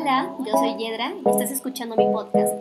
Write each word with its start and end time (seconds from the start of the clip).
Hola, 0.00 0.34
yo 0.46 0.52
soy 0.56 0.76
Yedra 0.78 1.12
y 1.12 1.28
estás 1.28 1.50
escuchando 1.50 1.94
mi 1.94 2.06
podcast. 2.06 2.54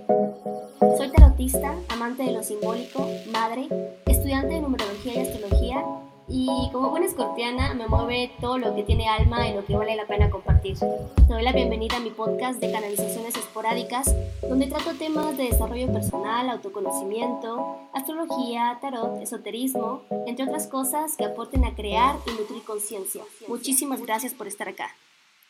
Soy 0.98 1.10
tarotista, 1.10 1.74
amante 1.88 2.24
de 2.24 2.34
lo 2.34 2.44
simbólico, 2.44 3.08
madre, 3.32 3.70
estudiante 4.08 4.56
de 4.56 4.62
numerología 4.62 5.14
y 5.14 5.20
astrología 5.20 5.86
y 6.28 6.70
como 6.74 6.90
buena 6.90 7.06
escorpiana 7.06 7.74
me 7.76 7.88
mueve 7.88 8.34
todo 8.42 8.58
lo 8.58 8.76
que 8.76 8.84
tiene 8.84 9.08
alma 9.08 9.48
y 9.48 9.54
lo 9.54 9.64
que 9.64 9.78
vale 9.78 9.96
la 9.96 10.06
pena 10.06 10.30
compartir. 10.30 10.78
Te 10.80 11.34
doy 11.34 11.42
la 11.42 11.54
bienvenida 11.54 11.96
a 11.96 12.02
mi 12.02 12.10
podcast 12.10 12.60
de 12.60 12.74
canalizaciones 12.74 13.38
esporádicas 13.38 14.14
donde 14.42 14.68
trato 14.68 14.96
temas 14.96 15.38
de 15.38 15.44
desarrollo 15.44 15.94
personal, 15.94 16.50
autoconocimiento, 16.50 17.78
astrología, 17.94 18.80
tarot, 18.82 19.22
esoterismo, 19.22 20.02
entre 20.28 20.44
otras 20.44 20.68
cosas 20.68 21.16
que 21.16 21.24
aporten 21.24 21.64
a 21.64 21.74
crear 21.74 22.18
y 22.28 22.32
nutrir 22.32 22.64
conciencia. 22.64 23.24
Muchísimas 23.48 24.02
gracias 24.02 24.34
por 24.34 24.48
estar 24.48 24.68
acá. 24.68 24.90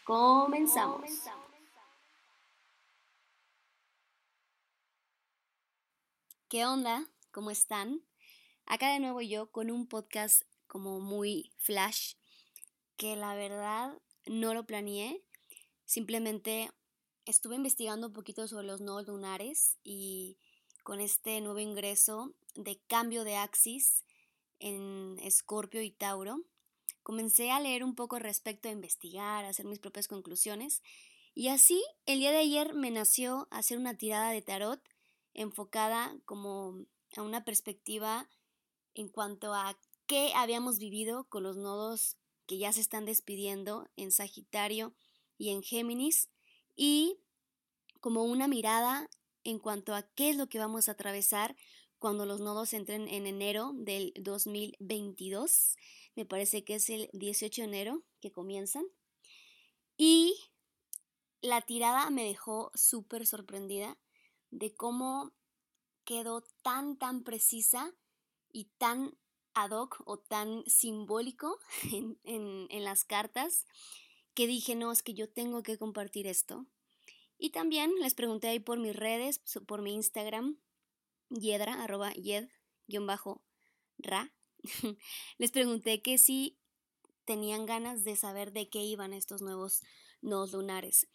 Comenzamos. 0.03 1.01
¿Qué 6.49 6.65
onda? 6.65 7.07
¿Cómo 7.29 7.51
están? 7.51 8.01
Acá 8.65 8.91
de 8.91 8.99
nuevo 8.99 9.21
yo 9.21 9.51
con 9.51 9.69
un 9.69 9.85
podcast 9.85 10.41
como 10.65 10.99
muy 10.99 11.51
flash, 11.57 12.15
que 12.97 13.15
la 13.15 13.35
verdad 13.35 13.93
no 14.25 14.55
lo 14.55 14.65
planeé, 14.65 15.23
simplemente 15.85 16.71
estuve 17.27 17.55
investigando 17.55 18.07
un 18.07 18.13
poquito 18.13 18.47
sobre 18.47 18.65
los 18.65 18.81
nodos 18.81 19.05
lunares 19.05 19.77
y 19.83 20.39
con 20.81 21.01
este 21.01 21.39
nuevo 21.39 21.59
ingreso 21.59 22.33
de 22.55 22.79
cambio 22.87 23.23
de 23.23 23.35
axis 23.35 24.03
en 24.57 25.19
Escorpio 25.21 25.83
y 25.83 25.91
Tauro, 25.91 26.41
comencé 27.03 27.51
a 27.51 27.59
leer 27.59 27.83
un 27.83 27.93
poco 27.93 28.17
respecto 28.17 28.69
a 28.69 28.71
investigar, 28.71 29.45
a 29.45 29.49
hacer 29.49 29.67
mis 29.67 29.77
propias 29.77 30.07
conclusiones 30.07 30.81
y 31.35 31.49
así 31.49 31.85
el 32.07 32.17
día 32.17 32.31
de 32.31 32.39
ayer 32.39 32.73
me 32.73 32.89
nació 32.89 33.47
hacer 33.51 33.77
una 33.77 33.93
tirada 33.93 34.31
de 34.31 34.41
tarot 34.41 34.81
enfocada 35.39 36.17
como 36.25 36.85
a 37.15 37.21
una 37.21 37.45
perspectiva 37.45 38.29
en 38.93 39.07
cuanto 39.07 39.53
a 39.53 39.79
qué 40.05 40.33
habíamos 40.35 40.79
vivido 40.79 41.23
con 41.29 41.43
los 41.43 41.55
nodos 41.55 42.17
que 42.45 42.57
ya 42.57 42.73
se 42.73 42.81
están 42.81 43.05
despidiendo 43.05 43.87
en 43.95 44.11
Sagitario 44.11 44.93
y 45.37 45.51
en 45.51 45.63
Géminis 45.63 46.29
y 46.75 47.19
como 48.01 48.23
una 48.23 48.49
mirada 48.49 49.09
en 49.45 49.59
cuanto 49.59 49.95
a 49.95 50.03
qué 50.03 50.31
es 50.31 50.35
lo 50.35 50.49
que 50.49 50.59
vamos 50.59 50.89
a 50.89 50.91
atravesar 50.91 51.55
cuando 51.99 52.25
los 52.25 52.41
nodos 52.41 52.73
entren 52.73 53.07
en 53.07 53.25
enero 53.25 53.71
del 53.75 54.11
2022. 54.19 55.77
Me 56.15 56.25
parece 56.25 56.65
que 56.65 56.75
es 56.75 56.89
el 56.89 57.09
18 57.13 57.61
de 57.61 57.67
enero 57.67 58.03
que 58.19 58.31
comienzan. 58.31 58.83
Y 59.95 60.35
la 61.41 61.61
tirada 61.61 62.09
me 62.09 62.25
dejó 62.25 62.71
súper 62.73 63.25
sorprendida 63.25 63.97
de 64.51 64.73
cómo 64.73 65.33
quedó 66.05 66.41
tan, 66.63 66.97
tan 66.97 67.23
precisa 67.23 67.93
y 68.51 68.65
tan 68.77 69.15
ad 69.53 69.71
hoc 69.71 70.01
o 70.05 70.17
tan 70.17 70.63
simbólico 70.65 71.59
en, 72.23 72.83
las 72.83 73.03
cartas 73.03 73.65
que 74.33 74.47
dije, 74.47 74.75
no, 74.75 74.91
es 74.91 75.03
que 75.03 75.13
yo 75.13 75.29
tengo 75.29 75.63
que 75.63 75.77
compartir 75.77 76.27
esto. 76.27 76.65
Y 77.37 77.51
también 77.51 77.91
les 77.99 78.15
pregunté 78.15 78.47
ahí 78.49 78.59
por 78.59 78.79
mis 78.79 78.95
redes, 78.95 79.41
por 79.65 79.81
mi 79.81 79.93
Instagram, 79.93 80.57
yedra, 81.29 81.83
arroba 81.83 82.11
yed, 82.13 82.49
bajo, 83.01 83.41
ra. 83.97 84.33
les 85.37 85.51
pregunté 85.51 86.01
que 86.01 86.17
si 86.17 86.57
tenían 87.25 87.65
ganas 87.65 88.03
de 88.03 88.15
saber 88.15 88.51
de 88.51 88.69
qué 88.69 88.83
iban 88.83 89.13
estos 89.13 89.41
nuevos 89.41 89.81
nodos 90.21 90.51
lunares. 90.53 91.07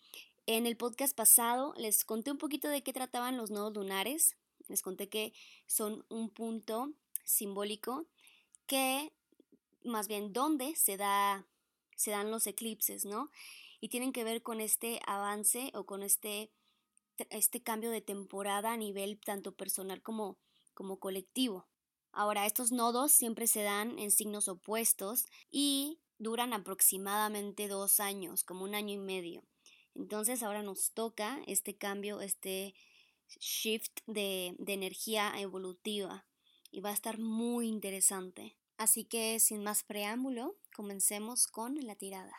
En 0.46 0.66
el 0.66 0.76
podcast 0.76 1.16
pasado 1.16 1.72
les 1.78 2.04
conté 2.04 2.30
un 2.30 2.36
poquito 2.36 2.68
de 2.68 2.82
qué 2.82 2.92
trataban 2.92 3.38
los 3.38 3.50
nodos 3.50 3.72
lunares. 3.72 4.36
Les 4.68 4.82
conté 4.82 5.08
que 5.08 5.32
son 5.66 6.04
un 6.10 6.28
punto 6.28 6.92
simbólico 7.24 8.04
que, 8.66 9.10
más 9.84 10.06
bien, 10.06 10.34
dónde 10.34 10.76
se, 10.76 10.98
da, 10.98 11.46
se 11.96 12.10
dan 12.10 12.30
los 12.30 12.46
eclipses, 12.46 13.06
¿no? 13.06 13.30
Y 13.80 13.88
tienen 13.88 14.12
que 14.12 14.22
ver 14.22 14.42
con 14.42 14.60
este 14.60 15.00
avance 15.06 15.70
o 15.72 15.86
con 15.86 16.02
este, 16.02 16.50
este 17.30 17.62
cambio 17.62 17.90
de 17.90 18.02
temporada 18.02 18.74
a 18.74 18.76
nivel 18.76 19.18
tanto 19.18 19.52
personal 19.52 20.02
como, 20.02 20.36
como 20.74 20.98
colectivo. 20.98 21.66
Ahora, 22.12 22.44
estos 22.44 22.70
nodos 22.70 23.12
siempre 23.12 23.46
se 23.46 23.62
dan 23.62 23.98
en 23.98 24.10
signos 24.10 24.48
opuestos 24.48 25.24
y 25.50 26.00
duran 26.18 26.52
aproximadamente 26.52 27.66
dos 27.66 27.98
años, 27.98 28.44
como 28.44 28.64
un 28.64 28.74
año 28.74 28.92
y 28.92 28.98
medio. 28.98 29.42
Entonces 29.94 30.42
ahora 30.42 30.62
nos 30.62 30.92
toca 30.92 31.38
este 31.46 31.76
cambio, 31.76 32.20
este 32.20 32.74
shift 33.40 34.00
de, 34.06 34.56
energía 34.66 35.32
evolutiva 35.38 36.26
y 36.70 36.80
va 36.80 36.90
a 36.90 36.94
estar 36.94 37.18
muy 37.18 37.68
interesante. 37.68 38.56
Así 38.76 39.04
que 39.04 39.38
sin 39.38 39.62
más 39.62 39.84
preámbulo, 39.84 40.56
comencemos 40.74 41.46
con 41.46 41.76
la 41.86 41.94
tirada. 41.94 42.34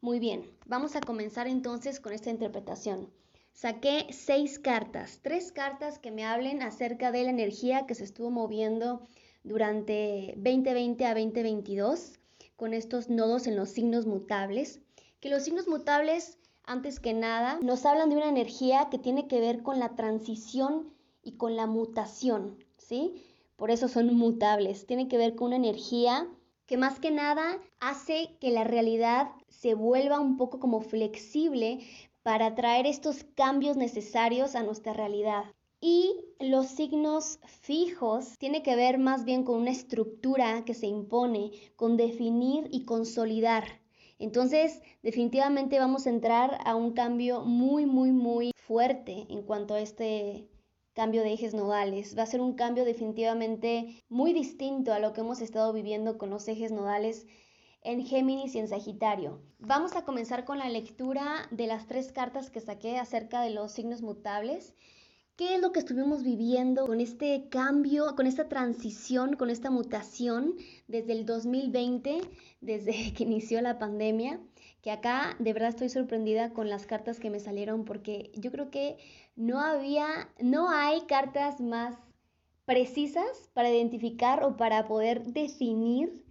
Muy 0.00 0.18
bien, 0.18 0.50
vamos 0.66 0.96
a 0.96 1.00
comenzar 1.00 1.46
entonces 1.46 2.00
con 2.00 2.12
esta 2.12 2.30
interpretación. 2.30 3.12
Saqué 3.52 4.06
seis 4.10 4.58
cartas, 4.58 5.20
tres 5.22 5.52
cartas 5.52 5.98
que 5.98 6.10
me 6.10 6.24
hablen 6.24 6.62
acerca 6.62 7.12
de 7.12 7.24
la 7.24 7.30
energía 7.30 7.86
que 7.86 7.94
se 7.94 8.04
estuvo 8.04 8.30
moviendo 8.30 9.06
durante 9.42 10.34
2020 10.36 11.04
a 11.04 11.14
2022 11.14 12.12
con 12.56 12.74
estos 12.74 13.08
nodos 13.08 13.46
en 13.46 13.56
los 13.56 13.70
signos 13.70 14.06
mutables, 14.06 14.80
que 15.20 15.30
los 15.30 15.42
signos 15.42 15.66
mutables, 15.66 16.38
antes 16.70 17.00
que 17.00 17.14
nada, 17.14 17.58
nos 17.62 17.84
hablan 17.84 18.10
de 18.10 18.16
una 18.16 18.28
energía 18.28 18.88
que 18.90 18.98
tiene 18.98 19.26
que 19.26 19.40
ver 19.40 19.62
con 19.62 19.78
la 19.78 19.96
transición 19.96 20.94
y 21.22 21.32
con 21.32 21.56
la 21.56 21.66
mutación, 21.66 22.64
¿sí? 22.78 23.24
por 23.60 23.70
eso 23.70 23.88
son 23.88 24.16
mutables. 24.16 24.86
Tiene 24.86 25.06
que 25.06 25.18
ver 25.18 25.34
con 25.34 25.48
una 25.48 25.56
energía 25.56 26.26
que 26.64 26.78
más 26.78 26.98
que 26.98 27.10
nada 27.10 27.58
hace 27.78 28.38
que 28.40 28.50
la 28.50 28.64
realidad 28.64 29.32
se 29.48 29.74
vuelva 29.74 30.18
un 30.18 30.38
poco 30.38 30.58
como 30.60 30.80
flexible 30.80 31.80
para 32.22 32.54
traer 32.54 32.86
estos 32.86 33.22
cambios 33.34 33.76
necesarios 33.76 34.54
a 34.54 34.62
nuestra 34.62 34.94
realidad. 34.94 35.44
Y 35.78 36.24
los 36.38 36.68
signos 36.68 37.38
fijos 37.44 38.38
tiene 38.38 38.62
que 38.62 38.76
ver 38.76 38.96
más 38.96 39.26
bien 39.26 39.44
con 39.44 39.60
una 39.60 39.72
estructura 39.72 40.64
que 40.64 40.72
se 40.72 40.86
impone, 40.86 41.50
con 41.76 41.98
definir 41.98 42.66
y 42.70 42.86
consolidar. 42.86 43.64
Entonces, 44.20 44.82
definitivamente 45.02 45.78
vamos 45.78 46.06
a 46.06 46.10
entrar 46.10 46.58
a 46.66 46.76
un 46.76 46.92
cambio 46.92 47.40
muy, 47.40 47.86
muy, 47.86 48.12
muy 48.12 48.52
fuerte 48.54 49.26
en 49.30 49.42
cuanto 49.42 49.72
a 49.72 49.80
este 49.80 50.46
cambio 50.92 51.22
de 51.22 51.32
ejes 51.32 51.54
nodales. 51.54 52.16
Va 52.18 52.24
a 52.24 52.26
ser 52.26 52.42
un 52.42 52.52
cambio 52.52 52.84
definitivamente 52.84 54.04
muy 54.10 54.34
distinto 54.34 54.92
a 54.92 54.98
lo 54.98 55.14
que 55.14 55.22
hemos 55.22 55.40
estado 55.40 55.72
viviendo 55.72 56.18
con 56.18 56.28
los 56.28 56.46
ejes 56.48 56.70
nodales 56.70 57.26
en 57.82 58.04
Géminis 58.04 58.54
y 58.54 58.58
en 58.58 58.68
Sagitario. 58.68 59.40
Vamos 59.58 59.96
a 59.96 60.04
comenzar 60.04 60.44
con 60.44 60.58
la 60.58 60.68
lectura 60.68 61.48
de 61.50 61.66
las 61.66 61.86
tres 61.86 62.12
cartas 62.12 62.50
que 62.50 62.60
saqué 62.60 62.98
acerca 62.98 63.40
de 63.40 63.50
los 63.50 63.72
signos 63.72 64.02
mutables. 64.02 64.74
¿Qué 65.40 65.54
es 65.54 65.62
lo 65.62 65.72
que 65.72 65.78
estuvimos 65.78 66.22
viviendo 66.22 66.86
con 66.86 67.00
este 67.00 67.48
cambio, 67.48 68.14
con 68.14 68.26
esta 68.26 68.46
transición, 68.50 69.36
con 69.36 69.48
esta 69.48 69.70
mutación 69.70 70.56
desde 70.86 71.12
el 71.12 71.24
2020, 71.24 72.20
desde 72.60 73.14
que 73.14 73.22
inició 73.22 73.62
la 73.62 73.78
pandemia? 73.78 74.38
Que 74.82 74.90
acá 74.90 75.36
de 75.38 75.54
verdad 75.54 75.70
estoy 75.70 75.88
sorprendida 75.88 76.52
con 76.52 76.68
las 76.68 76.84
cartas 76.84 77.18
que 77.20 77.30
me 77.30 77.40
salieron 77.40 77.86
porque 77.86 78.32
yo 78.34 78.52
creo 78.52 78.70
que 78.70 78.98
no 79.34 79.60
había, 79.60 80.28
no 80.40 80.68
hay 80.68 81.00
cartas 81.06 81.58
más 81.58 81.96
precisas 82.66 83.50
para 83.54 83.70
identificar 83.70 84.44
o 84.44 84.58
para 84.58 84.86
poder 84.88 85.22
definir 85.22 86.22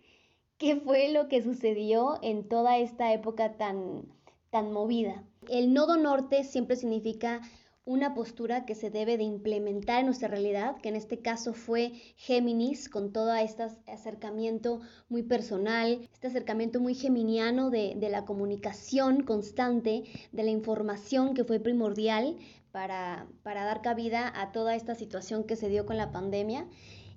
qué 0.59 0.75
fue 0.75 1.11
lo 1.11 1.27
que 1.29 1.41
sucedió 1.41 2.19
en 2.21 2.47
toda 2.47 2.77
esta 2.77 3.11
época 3.11 3.57
tan, 3.57 4.05
tan 4.51 4.71
movida. 4.71 5.23
El 5.49 5.73
nodo 5.73 5.97
norte 5.97 6.43
siempre 6.43 6.75
significa 6.75 7.41
una 7.89 8.13
postura 8.13 8.65
que 8.65 8.75
se 8.75 8.91
debe 8.91 9.17
de 9.17 9.23
implementar 9.23 10.01
en 10.01 10.05
nuestra 10.05 10.27
realidad, 10.27 10.77
que 10.77 10.89
en 10.89 10.95
este 10.95 11.21
caso 11.21 11.53
fue 11.53 11.93
Géminis, 12.17 12.87
con 12.87 13.11
todo 13.11 13.33
este 13.33 13.63
acercamiento 13.87 14.79
muy 15.09 15.23
personal, 15.23 16.07
este 16.13 16.27
acercamiento 16.27 16.79
muy 16.79 16.93
geminiano 16.93 17.71
de, 17.71 17.95
de 17.95 18.09
la 18.09 18.25
comunicación 18.25 19.23
constante, 19.23 20.03
de 20.31 20.43
la 20.43 20.51
información 20.51 21.33
que 21.33 21.43
fue 21.43 21.59
primordial 21.59 22.37
para, 22.71 23.27
dar 23.43 23.81
cabida 23.81 24.31
a 24.39 24.51
toda 24.51 24.75
esta 24.75 24.93
situación 24.93 25.43
que 25.43 25.55
se 25.55 25.69
dio 25.69 25.87
con 25.87 25.97
la 25.97 26.11
pandemia. 26.11 26.67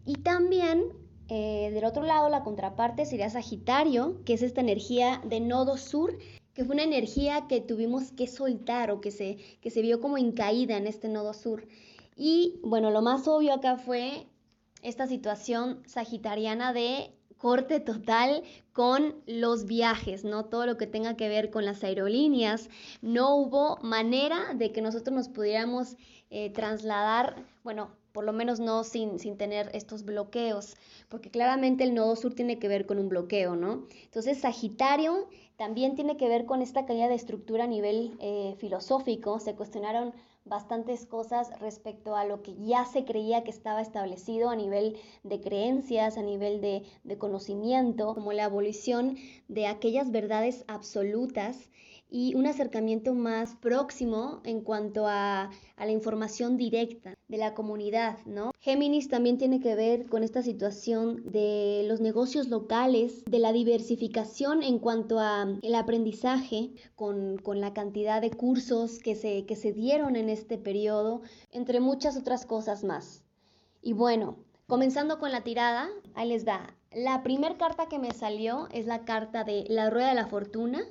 Y 0.07 0.15
también 0.23 0.85
eh, 1.29 1.71
del 1.73 1.85
otro 1.85 2.03
lado, 2.03 2.31
la 2.31 2.45
contraparte 2.45 3.05
sería 3.05 3.29
Sagitario, 3.29 4.23
que 4.25 4.33
es 4.33 4.43
esta 4.43 4.63
energía 4.63 5.21
de 5.27 5.41
nodo 5.41 5.77
sur, 5.77 6.17
que 6.55 6.65
fue 6.65 6.75
una 6.75 6.85
energía 6.85 7.47
que 7.49 7.61
tuvimos 7.61 8.13
que 8.13 8.27
soltar 8.27 8.91
o 8.91 9.01
que 9.01 9.11
se, 9.11 9.39
que 9.61 9.71
se 9.71 9.83
vio 9.83 10.01
como 10.01 10.17
caída 10.35 10.77
en 10.77 10.87
este 10.87 11.09
nodo 11.09 11.33
sur. 11.35 11.67
Y 12.17 12.61
bueno, 12.63 12.91
lo 12.91 13.03
más 13.03 13.27
obvio 13.27 13.55
acá 13.55 13.77
fue 13.77 14.27
esta 14.83 15.07
situación 15.07 15.83
sagitariana 15.87 16.73
de 16.73 17.13
corte 17.39 17.81
total 17.81 18.45
con 18.73 19.17
los 19.27 19.67
viajes, 19.67 20.25
¿no? 20.25 20.45
Todo 20.45 20.65
lo 20.67 20.77
que 20.77 20.87
tenga 20.87 21.17
que 21.17 21.29
ver 21.29 21.51
con 21.51 21.65
las 21.65 21.83
aerolíneas. 21.83 22.69
No 23.01 23.35
hubo 23.35 23.79
manera 23.83 24.55
de 24.55 24.71
que 24.71 24.81
nosotros 24.81 25.15
nos 25.15 25.29
pudiéramos 25.29 25.97
eh, 26.31 26.51
trasladar, 26.51 27.45
bueno, 27.65 27.91
por 28.13 28.25
lo 28.25 28.33
menos 28.33 28.61
no 28.61 28.85
sin, 28.85 29.19
sin 29.19 29.37
tener 29.37 29.71
estos 29.75 30.05
bloqueos, 30.05 30.77
porque 31.09 31.31
claramente 31.31 31.85
el 31.85 31.95
nodo 31.95 32.17
sur 32.17 32.35
tiene 32.35 32.59
que 32.59 32.69
ver 32.69 32.87
con 32.87 32.99
un 32.99 33.09
bloqueo, 33.09 33.57
¿no? 33.57 33.87
Entonces, 34.05 34.39
Sagitario 34.39 35.29
también 35.57 35.95
tiene 35.95 36.17
que 36.17 36.29
ver 36.29 36.45
con 36.45 36.63
esta 36.63 36.87
caída 36.87 37.09
de 37.09 37.15
estructura 37.15 37.65
a 37.65 37.69
nivel 37.69 38.17
eh, 38.21 38.55
filosófico. 38.59 39.39
Se 39.39 39.55
cuestionaron 39.55 40.13
bastantes 40.45 41.07
cosas 41.07 41.51
respecto 41.61 42.17
a 42.17 42.25
lo 42.25 42.43
que 42.43 42.55
ya 42.57 42.85
se 42.85 43.05
creía 43.05 43.45
que 43.45 43.51
estaba 43.51 43.81
establecido 43.81 44.51
a 44.51 44.57
nivel 44.57 44.97
de 45.23 45.41
creencias, 45.41 46.19
a 46.19 46.23
nivel 46.23 46.61
de, 46.61 46.83
de 47.05 47.19
conocimiento, 47.19 48.15
como 48.15 48.33
la 48.33 48.47
abolición 48.47 49.17
de 49.49 49.67
aquellas 49.67 50.11
verdades 50.11 50.65
absolutas 50.67 51.69
y 52.13 52.35
un 52.35 52.47
acercamiento 52.47 53.15
más 53.15 53.57
próximo 53.57 54.43
en 54.45 54.61
cuanto 54.61 55.07
a, 55.07 55.51
a, 55.77 55.87
la 55.87 55.93
información 55.93 56.59
directa 56.59 57.15
de 57.27 57.39
la 57.39 57.55
comunidad, 57.55 58.19
¿no? 58.27 58.53
Géminis 58.61 59.09
también 59.09 59.39
tiene 59.39 59.61
que 59.61 59.75
ver 59.75 60.11
con 60.11 60.23
esta 60.23 60.43
situación 60.43 61.23
de 61.25 61.87
los 61.89 62.03
negocios 62.03 62.49
locales, 62.49 63.25
de 63.25 63.39
la 63.39 63.55
diversificación 63.55 64.63
en 64.63 64.79
cuanto 64.79 65.21
a 65.21 65.59
el 65.63 65.75
aprendizaje, 65.75 66.75
con, 66.97 67.39
con 67.39 67.63
la 67.63 67.73
cantidad 67.73 68.21
de 68.21 68.31
cursos 68.31 68.99
que 68.99 69.15
se, 69.15 69.47
que 69.47 69.57
se 69.57 69.73
dieron 69.73 70.15
en 70.15 70.29
este 70.29 70.59
periodo, 70.59 71.23
entre 71.51 71.81
muchas 71.81 72.19
otras 72.19 72.45
cosas 72.45 72.85
más. 72.85 73.25
Y 73.81 73.95
bueno, 73.95 74.37
comenzando 74.67 75.19
con 75.19 75.33
la 75.33 75.45
tirada, 75.45 75.89
ahí 76.15 76.29
les 76.29 76.47
va. 76.47 76.77
La 76.93 77.23
primera 77.23 77.57
carta 77.57 77.87
que 77.87 77.99
me 77.99 78.13
salió 78.13 78.69
es 78.71 78.85
la 78.85 79.07
carta 79.07 79.45
de 79.45 79.65
la 79.69 79.89
rueda 79.89 80.11
de 80.11 80.15
la 80.15 80.27
fortuna, 80.27 80.85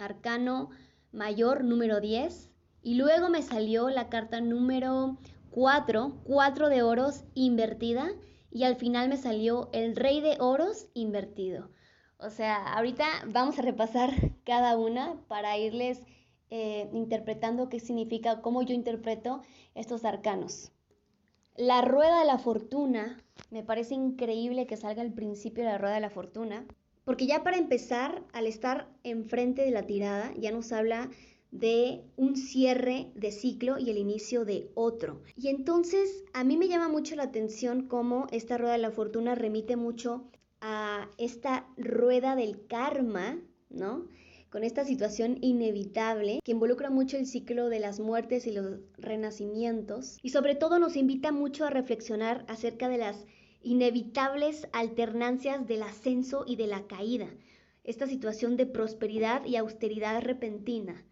arcano 0.00 0.70
mayor 1.12 1.64
número 1.64 2.00
10. 2.00 2.50
Y 2.82 2.94
luego 2.94 3.28
me 3.28 3.42
salió 3.42 3.90
la 3.90 4.08
carta 4.08 4.40
número 4.40 5.18
4, 5.50 6.22
4 6.24 6.68
de 6.68 6.82
oros 6.82 7.24
invertida. 7.34 8.10
Y 8.50 8.64
al 8.64 8.76
final 8.76 9.08
me 9.08 9.16
salió 9.16 9.68
el 9.72 9.96
rey 9.96 10.20
de 10.20 10.36
oros 10.40 10.88
invertido. 10.94 11.70
O 12.18 12.30
sea, 12.30 12.74
ahorita 12.74 13.06
vamos 13.26 13.58
a 13.58 13.62
repasar 13.62 14.10
cada 14.44 14.76
una 14.76 15.20
para 15.28 15.56
irles 15.56 16.02
eh, 16.50 16.90
interpretando 16.92 17.68
qué 17.68 17.80
significa, 17.80 18.42
cómo 18.42 18.62
yo 18.62 18.74
interpreto 18.74 19.42
estos 19.74 20.04
arcanos. 20.04 20.72
La 21.56 21.82
rueda 21.82 22.20
de 22.20 22.26
la 22.26 22.38
fortuna, 22.38 23.22
me 23.50 23.62
parece 23.62 23.94
increíble 23.94 24.66
que 24.66 24.76
salga 24.76 25.02
al 25.02 25.12
principio 25.12 25.64
de 25.64 25.70
la 25.70 25.78
rueda 25.78 25.94
de 25.94 26.00
la 26.00 26.10
fortuna, 26.10 26.66
porque 27.10 27.26
ya 27.26 27.42
para 27.42 27.56
empezar, 27.56 28.22
al 28.32 28.46
estar 28.46 28.86
enfrente 29.02 29.62
de 29.62 29.72
la 29.72 29.84
tirada, 29.84 30.32
ya 30.38 30.52
nos 30.52 30.70
habla 30.70 31.10
de 31.50 32.04
un 32.14 32.36
cierre 32.36 33.10
de 33.16 33.32
ciclo 33.32 33.80
y 33.80 33.90
el 33.90 33.98
inicio 33.98 34.44
de 34.44 34.70
otro. 34.76 35.20
Y 35.34 35.48
entonces 35.48 36.22
a 36.34 36.44
mí 36.44 36.56
me 36.56 36.68
llama 36.68 36.86
mucho 36.86 37.16
la 37.16 37.24
atención 37.24 37.88
cómo 37.88 38.28
esta 38.30 38.58
rueda 38.58 38.74
de 38.74 38.78
la 38.78 38.92
fortuna 38.92 39.34
remite 39.34 39.74
mucho 39.74 40.30
a 40.60 41.10
esta 41.18 41.66
rueda 41.76 42.36
del 42.36 42.64
karma, 42.68 43.40
¿no? 43.70 44.06
Con 44.48 44.62
esta 44.62 44.84
situación 44.84 45.38
inevitable 45.40 46.38
que 46.44 46.52
involucra 46.52 46.90
mucho 46.90 47.16
el 47.16 47.26
ciclo 47.26 47.70
de 47.70 47.80
las 47.80 47.98
muertes 47.98 48.46
y 48.46 48.52
los 48.52 48.78
renacimientos 48.98 50.16
y 50.22 50.30
sobre 50.30 50.54
todo 50.54 50.78
nos 50.78 50.94
invita 50.94 51.32
mucho 51.32 51.64
a 51.64 51.70
reflexionar 51.70 52.44
acerca 52.46 52.88
de 52.88 52.98
las 52.98 53.26
inevitables 53.62 54.68
alternancias 54.72 55.66
del 55.66 55.82
ascenso 55.82 56.44
y 56.46 56.56
de 56.56 56.66
la 56.66 56.86
caída, 56.86 57.28
esta 57.84 58.06
situación 58.06 58.56
de 58.56 58.66
prosperidad 58.66 59.44
y 59.44 59.56
austeridad 59.56 60.22
repentina. 60.22 61.04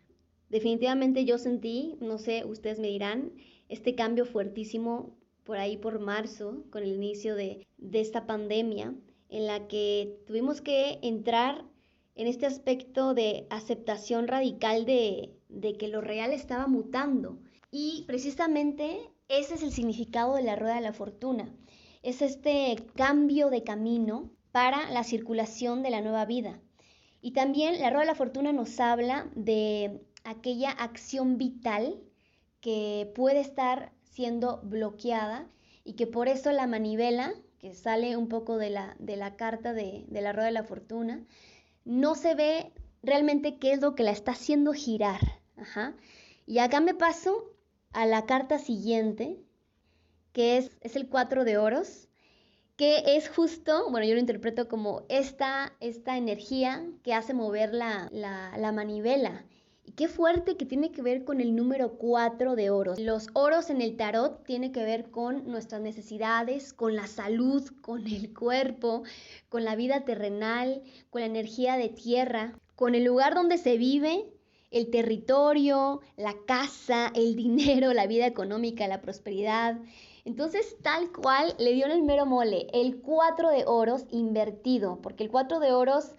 Definitivamente 0.48 1.24
yo 1.24 1.38
sentí, 1.38 1.96
no 2.00 2.18
sé, 2.18 2.44
ustedes 2.44 2.78
me 2.78 2.88
dirán, 2.88 3.32
este 3.68 3.94
cambio 3.94 4.24
fuertísimo 4.24 5.16
por 5.44 5.58
ahí 5.58 5.76
por 5.76 5.98
marzo, 5.98 6.64
con 6.70 6.82
el 6.82 6.94
inicio 6.94 7.34
de, 7.34 7.66
de 7.76 8.00
esta 8.00 8.26
pandemia, 8.26 8.94
en 9.28 9.46
la 9.46 9.68
que 9.68 10.18
tuvimos 10.26 10.60
que 10.60 10.98
entrar 11.02 11.64
en 12.14 12.26
este 12.26 12.46
aspecto 12.46 13.14
de 13.14 13.46
aceptación 13.50 14.26
radical 14.26 14.86
de, 14.86 15.34
de 15.48 15.74
que 15.76 15.88
lo 15.88 16.00
real 16.00 16.32
estaba 16.32 16.66
mutando. 16.66 17.38
Y 17.70 18.04
precisamente 18.06 18.98
ese 19.28 19.54
es 19.54 19.62
el 19.62 19.72
significado 19.72 20.34
de 20.34 20.42
la 20.42 20.56
rueda 20.56 20.76
de 20.76 20.80
la 20.80 20.94
fortuna 20.94 21.54
es 22.02 22.22
este 22.22 22.76
cambio 22.94 23.50
de 23.50 23.64
camino 23.64 24.30
para 24.52 24.90
la 24.90 25.04
circulación 25.04 25.82
de 25.82 25.90
la 25.90 26.00
nueva 26.00 26.24
vida. 26.24 26.60
Y 27.20 27.32
también 27.32 27.80
la 27.80 27.90
rueda 27.90 28.02
de 28.02 28.06
la 28.06 28.14
fortuna 28.14 28.52
nos 28.52 28.78
habla 28.80 29.30
de 29.34 30.00
aquella 30.24 30.70
acción 30.70 31.38
vital 31.38 32.00
que 32.60 33.12
puede 33.14 33.40
estar 33.40 33.92
siendo 34.02 34.60
bloqueada 34.62 35.48
y 35.84 35.94
que 35.94 36.06
por 36.06 36.28
eso 36.28 36.52
la 36.52 36.66
manivela, 36.66 37.32
que 37.58 37.74
sale 37.74 38.16
un 38.16 38.28
poco 38.28 38.56
de 38.56 38.70
la, 38.70 38.96
de 38.98 39.16
la 39.16 39.36
carta 39.36 39.72
de, 39.72 40.04
de 40.08 40.20
la 40.20 40.32
rueda 40.32 40.46
de 40.46 40.52
la 40.52 40.64
fortuna, 40.64 41.24
no 41.84 42.14
se 42.14 42.34
ve 42.34 42.72
realmente 43.02 43.58
qué 43.58 43.72
es 43.72 43.80
lo 43.80 43.94
que 43.94 44.02
la 44.02 44.10
está 44.10 44.32
haciendo 44.32 44.72
girar. 44.72 45.20
Y 46.46 46.58
acá 46.58 46.80
me 46.80 46.94
paso 46.94 47.52
a 47.92 48.06
la 48.06 48.26
carta 48.26 48.58
siguiente, 48.58 49.40
que 50.32 50.58
es, 50.58 50.70
es 50.80 50.96
el 50.96 51.08
4 51.08 51.44
de 51.44 51.58
oros, 51.58 52.08
que 52.76 53.16
es 53.16 53.28
justo, 53.28 53.90
bueno, 53.90 54.06
yo 54.06 54.14
lo 54.14 54.20
interpreto 54.20 54.68
como 54.68 55.02
esta, 55.08 55.72
esta 55.80 56.16
energía 56.16 56.86
que 57.02 57.12
hace 57.12 57.34
mover 57.34 57.74
la, 57.74 58.08
la, 58.12 58.56
la 58.56 58.70
manivela. 58.70 59.44
Y 59.84 59.92
qué 59.92 60.06
fuerte 60.06 60.56
que 60.56 60.66
tiene 60.66 60.92
que 60.92 61.02
ver 61.02 61.24
con 61.24 61.40
el 61.40 61.56
número 61.56 61.94
4 61.94 62.56
de 62.56 62.70
oros. 62.70 63.00
Los 63.00 63.28
oros 63.32 63.70
en 63.70 63.80
el 63.80 63.96
tarot 63.96 64.44
tiene 64.44 64.70
que 64.70 64.84
ver 64.84 65.10
con 65.10 65.50
nuestras 65.50 65.80
necesidades, 65.80 66.72
con 66.72 66.94
la 66.94 67.06
salud, 67.06 67.68
con 67.80 68.06
el 68.06 68.32
cuerpo, 68.32 69.02
con 69.48 69.64
la 69.64 69.74
vida 69.74 70.04
terrenal, 70.04 70.82
con 71.10 71.22
la 71.22 71.26
energía 71.26 71.76
de 71.76 71.88
tierra, 71.88 72.52
con 72.76 72.94
el 72.94 73.04
lugar 73.04 73.34
donde 73.34 73.58
se 73.58 73.76
vive, 73.76 74.26
el 74.70 74.90
territorio, 74.90 76.00
la 76.16 76.34
casa, 76.46 77.10
el 77.14 77.34
dinero, 77.44 77.92
la 77.92 78.06
vida 78.06 78.26
económica, 78.26 78.86
la 78.88 79.00
prosperidad. 79.00 79.78
Entonces, 80.28 80.76
tal 80.82 81.10
cual 81.10 81.54
le 81.58 81.72
dio 81.72 81.86
el 81.86 82.02
mero 82.02 82.26
mole, 82.26 82.66
el 82.74 83.00
4 83.00 83.48
de 83.48 83.64
oros 83.66 84.04
invertido, 84.10 85.00
porque 85.00 85.24
el 85.24 85.30
4 85.30 85.58
de 85.58 85.72
oros 85.72 86.10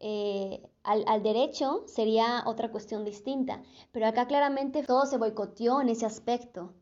eh, 0.00 0.62
al, 0.84 1.04
al, 1.06 1.22
derecho 1.22 1.84
sería 1.86 2.44
otra 2.46 2.70
cuestión 2.70 3.04
distinta, 3.04 3.60
pero 3.92 4.06
acá 4.06 4.26
claramente 4.26 4.82
todo 4.84 5.04
se 5.04 5.18
boicoteó 5.18 5.82
en 5.82 5.90
ese 5.90 6.06
aspecto. 6.06 6.72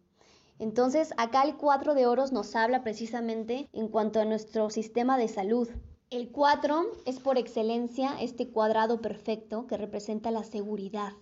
Entonces, 0.61 1.13
acá 1.17 1.43
el 1.43 1.57
4 1.57 1.97
de 1.97 2.07
oros 2.07 2.31
nos 2.31 2.55
habla 2.55 2.85
precisamente 2.85 3.69
en 3.73 3.89
cuanto 3.89 4.21
a 4.21 4.25
nuestro 4.25 4.71
sistema 4.71 5.19
de 5.19 5.27
salud. 5.27 5.69
El 6.11 6.31
4 6.31 6.85
es 7.05 7.19
por 7.19 7.37
excelencia 7.37 8.17
este 8.21 8.51
cuadrado 8.51 9.01
perfecto 9.01 9.67
que 9.67 9.77
representa 9.77 10.31
la 10.31 10.45
seguridad. 10.45 11.15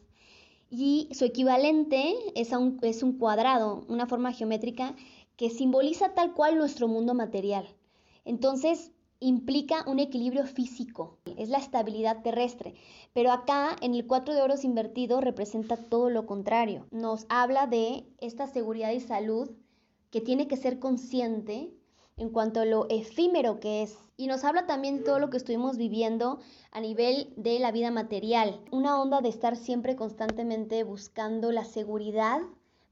Y 0.69 1.09
su 1.13 1.25
equivalente 1.25 2.17
es, 2.35 2.53
un, 2.53 2.79
es 2.83 3.03
un 3.03 3.17
cuadrado, 3.17 3.87
una 3.89 4.07
forma 4.07 4.33
geométrica 4.33 4.95
que 5.37 5.51
simboliza 5.51 6.15
tal 6.15 6.35
cual 6.35 6.59
nuestro 6.59 6.89
mundo 6.89 7.15
material. 7.15 7.67
Entonces, 8.25 8.93
implica 9.21 9.85
un 9.87 10.01
equilibrio 10.01 10.47
físico, 10.47 11.19
es 11.37 11.49
la 11.49 11.59
estabilidad 11.59 12.23
terrestre. 12.23 12.75
Pero 13.13 13.33
acá, 13.33 13.77
en 13.81 13.95
el 13.95 14.07
4 14.07 14.35
de 14.35 14.43
oros 14.43 14.65
invertido, 14.65 15.21
representa 15.21 15.77
todo 15.77 16.11
lo 16.11 16.27
contrario. 16.27 16.87
Nos 16.91 17.27
habla 17.29 17.67
de 17.67 18.05
esta 18.19 18.47
seguridad 18.47 18.93
y 18.93 19.01
salud 19.01 19.51
que 20.11 20.21
tiene 20.21 20.47
que 20.47 20.57
ser 20.57 20.79
consciente 20.79 21.73
en 22.17 22.31
cuanto 22.31 22.61
a 22.61 22.65
lo 22.65 22.87
efímero 22.91 23.61
que 23.61 23.83
es. 23.83 23.99
Y 24.17 24.27
nos 24.27 24.45
habla 24.45 24.67
también 24.67 24.99
de 24.99 25.05
todo 25.05 25.19
lo 25.19 25.31
que 25.31 25.39
estuvimos 25.39 25.77
viviendo 25.77 26.39
a 26.71 26.81
nivel 26.81 27.33
de 27.37 27.59
la 27.59 27.73
vida 27.73 27.91
material. 27.91 28.61
Una 28.71 29.01
onda 29.01 29.21
de 29.21 29.31
estar 29.31 29.57
siempre 29.57 29.97
constantemente 29.97 30.85
buscando 30.85 31.51
la 31.51 31.65
seguridad 31.65 32.41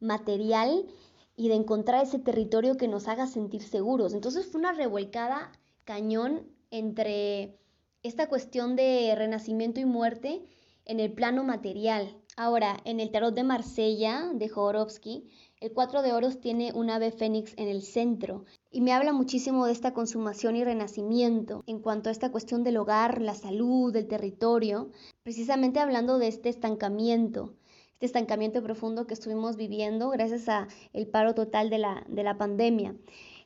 material 0.01 0.87
y 1.37 1.49
de 1.49 1.55
encontrar 1.55 2.03
ese 2.03 2.19
territorio 2.19 2.77
que 2.77 2.89
nos 2.89 3.09
haga 3.09 3.27
sentir 3.27 3.63
seguros. 3.63 4.15
Entonces 4.15 4.47
fue 4.47 4.61
una 4.61 4.73
revolcada 4.73 5.53
cañón 5.85 6.47
entre 6.71 7.59
esta 8.03 8.29
cuestión 8.29 8.77
de 8.77 9.15
renacimiento 9.17 9.81
y 9.81 9.85
muerte 9.85 10.45
en 10.85 11.01
el 11.01 11.13
plano 11.13 11.45
material. 11.45 12.17
Ahora, 12.37 12.79
en 12.85 12.99
el 12.99 13.11
tarot 13.11 13.35
de 13.35 13.45
Marsella 13.45 14.31
de 14.35 14.49
Jodorowsky, 14.49 15.29
el 15.61 15.73
4 15.73 16.03
de 16.03 16.13
oros 16.13 16.41
tiene 16.41 16.73
un 16.75 16.91
ave 16.91 17.13
fénix 17.13 17.53
en 17.57 17.69
el 17.69 17.83
centro 17.83 18.47
y 18.71 18.81
me 18.81 18.93
habla 18.93 19.13
muchísimo 19.13 19.67
de 19.67 19.73
esta 19.73 19.95
consumación 19.95 20.57
y 20.57 20.65
renacimiento 20.65 21.63
en 21.67 21.79
cuanto 21.79 22.09
a 22.09 22.13
esta 22.13 22.33
cuestión 22.33 22.65
del 22.65 22.79
hogar, 22.79 23.23
la 23.23 23.35
salud, 23.35 23.93
del 23.93 24.09
territorio, 24.09 24.91
precisamente 25.23 25.79
hablando 25.79 26.19
de 26.19 26.29
este 26.29 26.49
estancamiento, 26.49 27.55
este 28.03 28.19
estancamiento 28.19 28.65
profundo 28.65 29.07
que 29.07 29.15
estuvimos 29.15 29.57
viviendo 29.57 30.11
gracias 30.11 30.49
a 30.49 30.67
el 30.93 31.07
paro 31.07 31.37
total 31.37 31.71
de 31.71 31.79
la, 31.79 32.05
de 32.09 32.25
la 32.25 32.37
pandemia. 32.37 32.97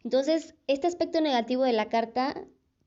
Entonces, 0.03 0.55
este 0.67 0.87
aspecto 0.87 1.21
negativo 1.21 1.63
de 1.65 1.75
la 1.75 1.91
carta 1.91 2.43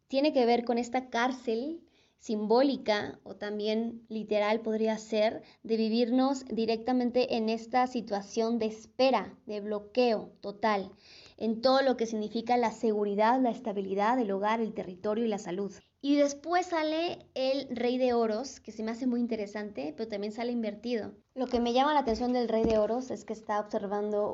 tiene 0.07 0.33
que 0.33 0.47
ver 0.47 0.65
con 0.65 0.79
esta 0.79 1.11
cárcel 1.11 1.79
simbólica 2.17 3.19
o 3.21 3.35
también 3.35 4.03
literal 4.09 4.61
podría 4.61 4.97
ser 4.97 5.43
de 5.61 5.77
vivirnos 5.77 6.43
directamente 6.45 7.35
en 7.37 7.49
esta 7.49 7.85
situación 7.85 8.57
de 8.57 8.65
espera, 8.65 9.37
de 9.45 9.61
bloqueo 9.61 10.31
total, 10.41 10.91
en 11.37 11.61
todo 11.61 11.83
lo 11.83 11.97
que 11.97 12.07
significa 12.07 12.57
la 12.57 12.71
seguridad, 12.71 13.39
la 13.39 13.51
estabilidad 13.51 14.17
del 14.17 14.31
hogar, 14.31 14.59
el 14.59 14.73
territorio 14.73 15.23
y 15.23 15.27
la 15.27 15.37
salud. 15.37 15.71
Y 16.01 16.15
después 16.15 16.67
sale 16.67 17.25
el 17.33 17.75
rey 17.75 17.97
de 17.97 18.13
oros, 18.13 18.59
que 18.61 18.71
se 18.71 18.83
me 18.83 18.91
hace 18.91 19.05
muy 19.05 19.19
interesante, 19.19 19.93
pero 19.95 20.07
también 20.07 20.31
sale 20.31 20.51
invertido. 20.51 21.13
Lo 21.35 21.47
que 21.47 21.59
me 21.59 21.73
llama 21.73 21.93
la 21.93 21.99
atención 21.99 22.31
del 22.31 22.47
rey 22.47 22.63
de 22.63 22.77
oros 22.77 23.11
es 23.11 23.25
que 23.25 23.33
está 23.33 23.59
observando 23.59 24.31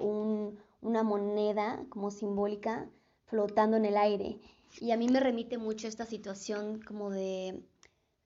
una 0.81 1.03
moneda 1.03 1.84
como 1.89 2.12
simbólica 2.12 2.89
flotando 3.25 3.77
en 3.77 3.86
el 3.86 3.98
aire. 3.98 4.39
Y 4.79 4.91
a 4.91 4.98
mí 4.98 5.07
me 5.07 5.19
remite 5.19 5.57
mucho 5.57 5.88
esta 5.88 6.05
situación 6.05 6.81
como 6.81 7.10
de, 7.10 7.63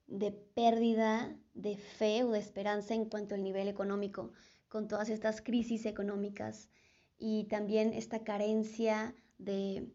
de 0.06 0.32
pérdida 0.32 1.34
de 1.54 1.76
fe 1.76 2.24
o 2.24 2.30
de 2.30 2.38
esperanza 2.38 2.94
en 2.94 3.06
cuanto 3.06 3.34
al 3.34 3.42
nivel 3.42 3.68
económico, 3.68 4.32
con 4.68 4.88
todas 4.88 5.08
estas 5.08 5.40
crisis 5.40 5.86
económicas 5.86 6.68
y 7.18 7.44
también 7.44 7.92
esta 7.92 8.24
carencia 8.24 9.14
de 9.38 9.86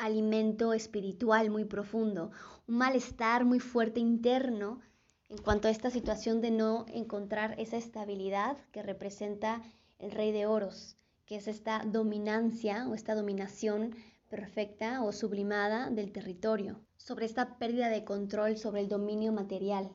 alimento 0.00 0.72
espiritual 0.72 1.50
muy 1.50 1.64
profundo, 1.64 2.30
un 2.66 2.78
malestar 2.78 3.44
muy 3.44 3.60
fuerte 3.60 4.00
interno 4.00 4.80
en 5.28 5.38
cuanto 5.38 5.68
a 5.68 5.70
esta 5.70 5.90
situación 5.90 6.40
de 6.40 6.50
no 6.50 6.86
encontrar 6.88 7.54
esa 7.58 7.76
estabilidad 7.76 8.56
que 8.72 8.82
representa 8.82 9.62
el 9.98 10.10
rey 10.10 10.32
de 10.32 10.46
oros, 10.46 10.96
que 11.26 11.36
es 11.36 11.46
esta 11.46 11.84
dominancia 11.84 12.88
o 12.88 12.94
esta 12.94 13.14
dominación 13.14 13.94
perfecta 14.28 15.02
o 15.02 15.12
sublimada 15.12 15.90
del 15.90 16.12
territorio, 16.12 16.80
sobre 16.96 17.26
esta 17.26 17.58
pérdida 17.58 17.88
de 17.88 18.04
control 18.04 18.56
sobre 18.56 18.80
el 18.80 18.88
dominio 18.88 19.32
material. 19.32 19.92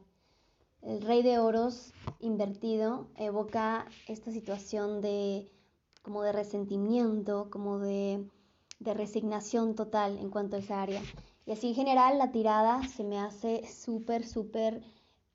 El 0.82 1.02
rey 1.02 1.24
de 1.24 1.40
oros 1.40 1.94
invertido 2.20 3.10
evoca 3.18 3.88
esta 4.08 4.32
situación 4.32 5.02
de 5.02 5.50
como 6.04 6.22
de 6.22 6.32
resentimiento, 6.32 7.50
como 7.50 7.80
de 7.80 8.30
de 8.80 8.94
resignación 8.94 9.76
total 9.76 10.18
en 10.18 10.30
cuanto 10.30 10.56
a 10.56 10.60
esa 10.60 10.82
área. 10.82 11.02
Y 11.46 11.52
así 11.52 11.68
en 11.70 11.76
general 11.76 12.18
la 12.18 12.32
tirada 12.32 12.88
se 12.88 13.04
me 13.04 13.20
hace 13.20 13.68
súper, 13.68 14.26
súper 14.26 14.82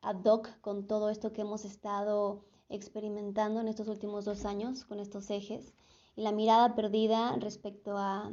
ad 0.03 0.25
hoc 0.25 0.49
con 0.61 0.87
todo 0.87 1.11
esto 1.11 1.33
que 1.33 1.43
hemos 1.43 1.65
estado 1.65 2.45
experimentando 2.69 3.61
en 3.61 3.69
estos 3.69 3.89
últimos 3.89 4.25
dos 4.25 4.45
años 4.45 4.85
con 4.85 5.01
estos 5.01 5.31
ejes. 5.31 5.75
Y 6.17 6.23
la 6.23 6.33
mirada 6.33 6.75
perdida 6.75 7.37
respecto 7.37 7.97
a, 7.97 8.33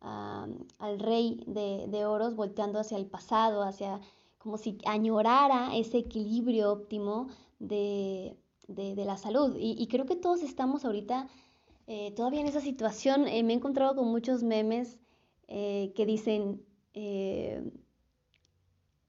al 0.00 0.98
rey 1.00 1.42
de, 1.46 1.86
de, 1.88 2.04
oros 2.04 2.36
volteando 2.36 2.78
hacia 2.78 2.96
el 2.96 3.06
pasado, 3.06 3.62
hacia 3.62 4.00
como 4.38 4.56
si 4.56 4.78
añorara 4.86 5.76
ese 5.76 5.98
equilibrio 5.98 6.72
óptimo 6.72 7.28
de, 7.58 8.36
de, 8.68 8.94
de 8.94 9.04
la 9.04 9.16
salud. 9.16 9.56
Y, 9.58 9.74
y 9.82 9.88
creo 9.88 10.06
que 10.06 10.16
todos 10.16 10.42
estamos 10.42 10.84
ahorita 10.84 11.28
eh, 11.88 12.12
todavía 12.12 12.40
en 12.42 12.46
esa 12.46 12.60
situación 12.60 13.26
eh, 13.26 13.42
me 13.42 13.54
he 13.54 13.56
encontrado 13.56 13.96
con 13.96 14.08
muchos 14.08 14.42
memes 14.42 14.98
eh, 15.48 15.92
que 15.96 16.04
dicen, 16.04 16.62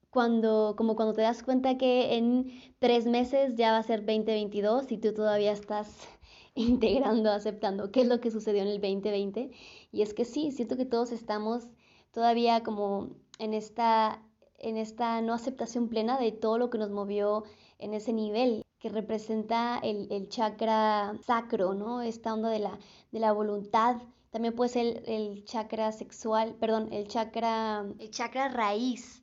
cuando, 0.08 0.74
como 0.78 0.96
cuando 0.96 1.12
te 1.12 1.22
das 1.22 1.42
cuenta 1.42 1.76
que 1.76 2.14
en 2.16 2.50
tres 2.78 3.06
meses 3.06 3.54
ya 3.56 3.72
va 3.72 3.78
a 3.78 3.82
ser 3.82 4.00
2022 4.00 4.90
y 4.92 4.98
tú 4.98 5.12
todavía 5.12 5.52
estás 5.52 6.08
integrando, 6.54 7.30
aceptando 7.30 7.92
qué 7.92 8.00
es 8.02 8.08
lo 8.08 8.20
que 8.20 8.30
sucedió 8.30 8.62
en 8.62 8.68
el 8.68 8.80
2020. 8.80 9.50
Y 9.92 10.02
es 10.02 10.14
que 10.14 10.24
sí, 10.24 10.50
siento 10.50 10.78
que 10.78 10.86
todos 10.86 11.12
estamos 11.12 11.68
todavía 12.12 12.62
como 12.62 13.10
en 13.38 13.52
esta, 13.52 14.22
en 14.58 14.78
esta 14.78 15.20
no 15.20 15.34
aceptación 15.34 15.88
plena 15.88 16.18
de 16.18 16.32
todo 16.32 16.56
lo 16.56 16.70
que 16.70 16.78
nos 16.78 16.90
movió 16.90 17.44
en 17.78 17.92
ese 17.92 18.14
nivel 18.14 18.64
que 18.80 18.88
representa 18.88 19.78
el, 19.82 20.28
chakra 20.30 21.12
sacro, 21.26 21.74
¿no? 21.74 22.00
Esta 22.00 22.32
onda 22.32 22.48
de 22.48 22.60
la, 22.60 22.78
de 23.12 23.20
la 23.20 23.32
voluntad. 23.32 23.96
También 24.30 24.54
puede 24.54 24.70
ser 24.70 25.02
el, 25.06 25.44
chakra 25.44 25.92
sexual, 25.92 26.54
perdón, 26.58 26.88
el 26.92 27.06
chakra, 27.06 27.84
el 27.98 28.10
chakra 28.10 28.48
raíz, 28.48 29.22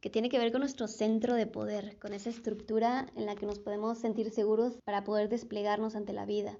que 0.00 0.10
tiene 0.10 0.28
que 0.28 0.38
ver 0.38 0.50
con 0.50 0.60
nuestro 0.60 0.88
centro 0.88 1.34
de 1.34 1.46
poder, 1.46 1.98
con 2.00 2.12
esa 2.12 2.30
estructura 2.30 3.06
en 3.14 3.26
la 3.26 3.36
que 3.36 3.46
nos 3.46 3.60
podemos 3.60 3.98
sentir 3.98 4.30
seguros 4.32 4.78
para 4.84 5.04
poder 5.04 5.28
desplegarnos 5.28 5.94
ante 5.94 6.12
la 6.12 6.26
vida. 6.26 6.58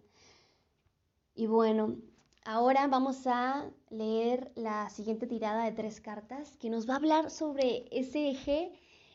Y 1.34 1.46
bueno, 1.46 1.96
ahora 2.44 2.86
vamos 2.86 3.26
a 3.26 3.68
leer 3.90 4.52
la 4.54 4.90
siguiente 4.90 5.26
tirada 5.26 5.64
de 5.64 5.72
tres 5.72 6.00
cartas 6.00 6.56
que 6.58 6.70
nos 6.70 6.88
va 6.88 6.94
a 6.94 6.98
hablar 6.98 7.30
sobre 7.30 7.86
ese 7.90 8.30
eje 8.30 8.72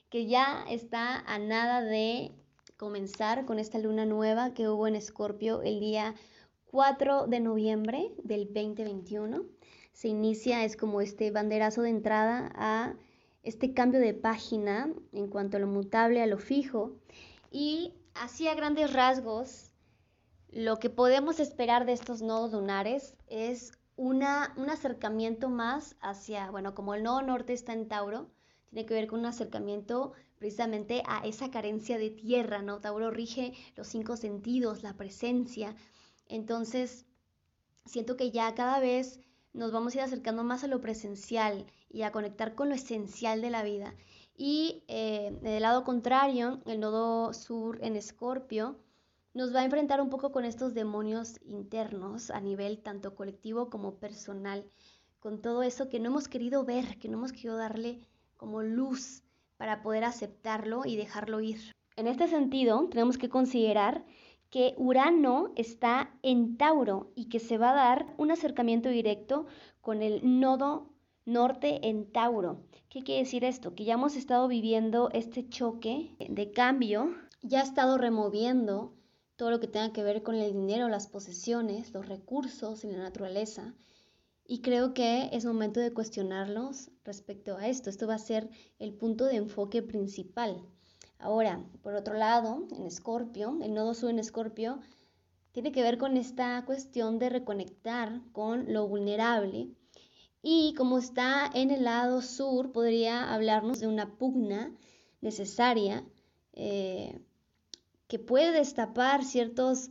que 0.10 0.28
ya 0.28 0.66
está 0.70 1.20
a 1.20 1.40
nada 1.40 1.82
de 1.82 2.32
comenzar 2.78 3.46
con 3.46 3.60
esta 3.60 3.78
luna 3.78 4.06
nueva 4.06 4.54
que 4.54 4.68
hubo 4.68 4.88
en 4.88 4.96
Escorpio 4.96 5.62
el 5.62 5.80
día 5.80 6.16
4 6.66 7.28
de 7.28 7.40
noviembre 7.40 8.12
del 8.24 8.46
2021. 8.48 9.44
Se 9.92 10.08
inicia, 10.08 10.64
es 10.64 10.76
como 10.76 11.02
este 11.02 11.32
banderazo 11.32 11.84
de 11.84 11.90
entrada 11.90 12.52
a 12.56 12.96
este 13.44 13.74
cambio 13.74 14.00
de 14.00 14.14
página 14.14 14.92
en 15.12 15.28
cuanto 15.28 15.58
a 15.58 15.60
lo 15.60 15.68
mutable, 15.68 16.22
a 16.22 16.28
lo 16.28 16.38
fijo. 16.38 16.94
Y 17.52 17.94
así 18.16 18.48
a 18.48 18.56
grandes 18.56 18.92
rasgos, 18.94 19.72
lo 20.50 20.80
que 20.80 20.90
podemos 20.90 21.40
esperar 21.40 21.86
de 21.86 21.94
estos 21.94 22.22
nodos 22.22 22.54
lunares 22.54 23.16
es 23.28 23.72
una, 23.96 24.54
un 24.58 24.70
acercamiento 24.70 25.50
más 25.50 25.96
hacia, 26.02 26.50
bueno, 26.50 26.74
como 26.74 26.96
el 26.96 27.04
nodo 27.04 27.22
norte 27.22 27.54
está 27.54 27.74
en 27.74 27.88
Tauro, 27.88 28.32
tiene 28.70 28.88
que 28.88 28.94
ver 28.96 29.08
con 29.08 29.20
un 29.20 29.28
acercamiento 29.28 30.14
precisamente 30.44 31.04
a 31.06 31.26
esa 31.26 31.50
carencia 31.52 31.98
de 31.98 32.10
tierra, 32.10 32.62
¿no? 32.62 32.82
Tauro 32.82 33.12
rige 33.12 33.54
los 33.78 33.88
cinco 33.88 34.18
sentidos, 34.18 34.84
la 34.84 34.98
presencia. 34.98 35.74
Entonces, 36.28 37.06
siento 37.86 38.18
que 38.18 38.30
ya 38.30 38.54
cada 38.54 38.82
vez 38.82 39.22
nos 39.54 39.72
vamos 39.72 39.94
a 39.94 40.00
ir 40.00 40.04
acercando 40.04 40.44
más 40.44 40.66
a 40.66 40.68
lo 40.68 40.82
presencial 40.82 41.66
y 41.90 42.02
a 42.02 42.12
conectar 42.12 42.56
con 42.56 42.68
lo 42.68 42.76
esencial 42.76 43.42
de 43.42 43.52
la 43.52 43.64
vida. 43.64 43.96
Y 44.36 44.84
eh, 44.90 45.34
del 45.42 45.62
lado 45.62 45.86
contrario, 45.86 46.60
el 46.66 46.82
nodo 46.82 47.34
sur 47.34 47.80
en 47.82 47.96
Escorpio 47.96 48.76
nos 49.34 49.56
va 49.56 49.62
a 49.62 49.66
enfrentar 49.66 50.02
un 50.02 50.10
poco 50.10 50.34
con 50.34 50.44
estos 50.44 50.74
demonios 50.74 51.40
internos 51.46 52.32
a 52.32 52.42
nivel 52.42 52.80
tanto 52.80 53.16
colectivo 53.16 53.70
como 53.70 53.96
personal, 53.96 54.70
con 55.22 55.42
todo 55.42 55.64
eso 55.64 55.88
que 55.88 56.02
no 56.02 56.10
hemos 56.10 56.28
querido 56.28 56.66
ver, 56.66 57.00
que 57.00 57.08
no 57.08 57.18
hemos 57.18 57.32
querido 57.32 57.56
darle 57.56 58.02
como 58.36 58.62
luz 58.62 59.24
para 59.58 59.82
poder 59.82 60.04
aceptarlo 60.04 60.84
y 60.86 60.96
dejarlo 60.96 61.42
ir. 61.42 61.72
En 61.96 62.08
este 62.08 62.28
sentido, 62.28 62.88
tenemos 62.90 63.18
que 63.18 63.30
considerar 63.30 64.04
que 64.50 64.76
Urano 64.78 65.52
está 65.56 66.12
en 66.22 66.58
Tauro 66.58 67.12
y 67.16 67.30
que 67.30 67.40
se 67.40 67.58
va 67.58 67.72
a 67.72 67.76
dar 67.76 68.06
un 68.18 68.32
acercamiento 68.32 68.90
directo 68.90 69.48
con 69.82 70.02
el 70.02 70.40
nodo 70.40 70.90
norte 71.26 71.88
en 71.88 72.12
Tauro. 72.12 72.62
¿Qué 72.90 73.04
quiere 73.04 73.24
decir 73.24 73.44
esto? 73.44 73.74
Que 73.74 73.86
ya 73.86 73.96
hemos 73.96 74.16
estado 74.16 74.48
viviendo 74.48 75.10
este 75.12 75.50
choque 75.50 76.16
de 76.20 76.52
cambio, 76.52 77.16
ya 77.42 77.62
ha 77.62 77.64
estado 77.64 77.98
removiendo 77.98 78.94
todo 79.36 79.50
lo 79.50 79.60
que 79.60 79.68
tenga 79.68 79.92
que 79.92 80.04
ver 80.04 80.22
con 80.24 80.36
el 80.36 80.54
dinero, 80.54 80.90
las 80.90 81.08
posesiones, 81.08 81.92
los 81.94 82.08
recursos 82.08 82.84
y 82.84 82.92
la 82.92 83.00
naturaleza. 83.00 83.74
Y 84.46 84.62
creo 84.62 84.94
que 84.94 85.30
es 85.32 85.46
momento 85.46 85.80
de 85.80 85.94
cuestionarlos 85.94 86.92
respecto 87.06 87.58
a 87.58 87.68
esto. 87.68 87.90
Esto 87.90 88.08
va 88.08 88.16
a 88.16 88.20
ser 88.20 88.50
el 88.80 88.94
punto 88.94 89.26
de 89.26 89.38
enfoque 89.38 89.82
principal. 89.82 90.62
Ahora, 91.18 91.64
por 91.82 91.94
otro 91.94 92.16
lado, 92.16 92.68
en 92.78 92.86
Escorpio, 92.86 93.58
el 93.62 93.74
nodo 93.74 93.94
sur 93.94 94.10
en 94.10 94.20
Escorpio 94.20 94.80
tiene 95.54 95.72
que 95.72 95.82
ver 95.82 95.98
con 95.98 96.18
esta 96.18 96.64
cuestión 96.66 97.20
de 97.20 97.30
reconectar 97.30 98.22
con 98.34 98.74
lo 98.74 98.88
vulnerable. 98.88 99.70
Y 100.42 100.74
como 100.74 100.98
está 100.98 101.50
en 101.54 101.72
el 101.72 101.86
lado 101.86 102.22
sur, 102.22 102.74
podría 102.74 103.34
hablarnos 103.34 103.80
de 103.80 103.88
una 103.88 104.18
pugna 104.18 104.76
necesaria 105.22 106.04
eh, 106.52 107.22
que 108.08 108.20
puede 108.20 108.52
destapar 108.52 109.24
ciertos 109.24 109.90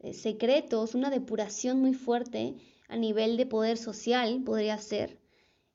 eh, 0.00 0.12
secretos, 0.12 0.94
una 0.94 1.08
depuración 1.08 1.80
muy 1.80 1.94
fuerte 1.94 2.56
a 2.88 2.96
nivel 2.96 3.36
de 3.36 3.46
poder 3.46 3.76
social, 3.76 4.42
podría 4.44 4.78
ser. 4.78 5.18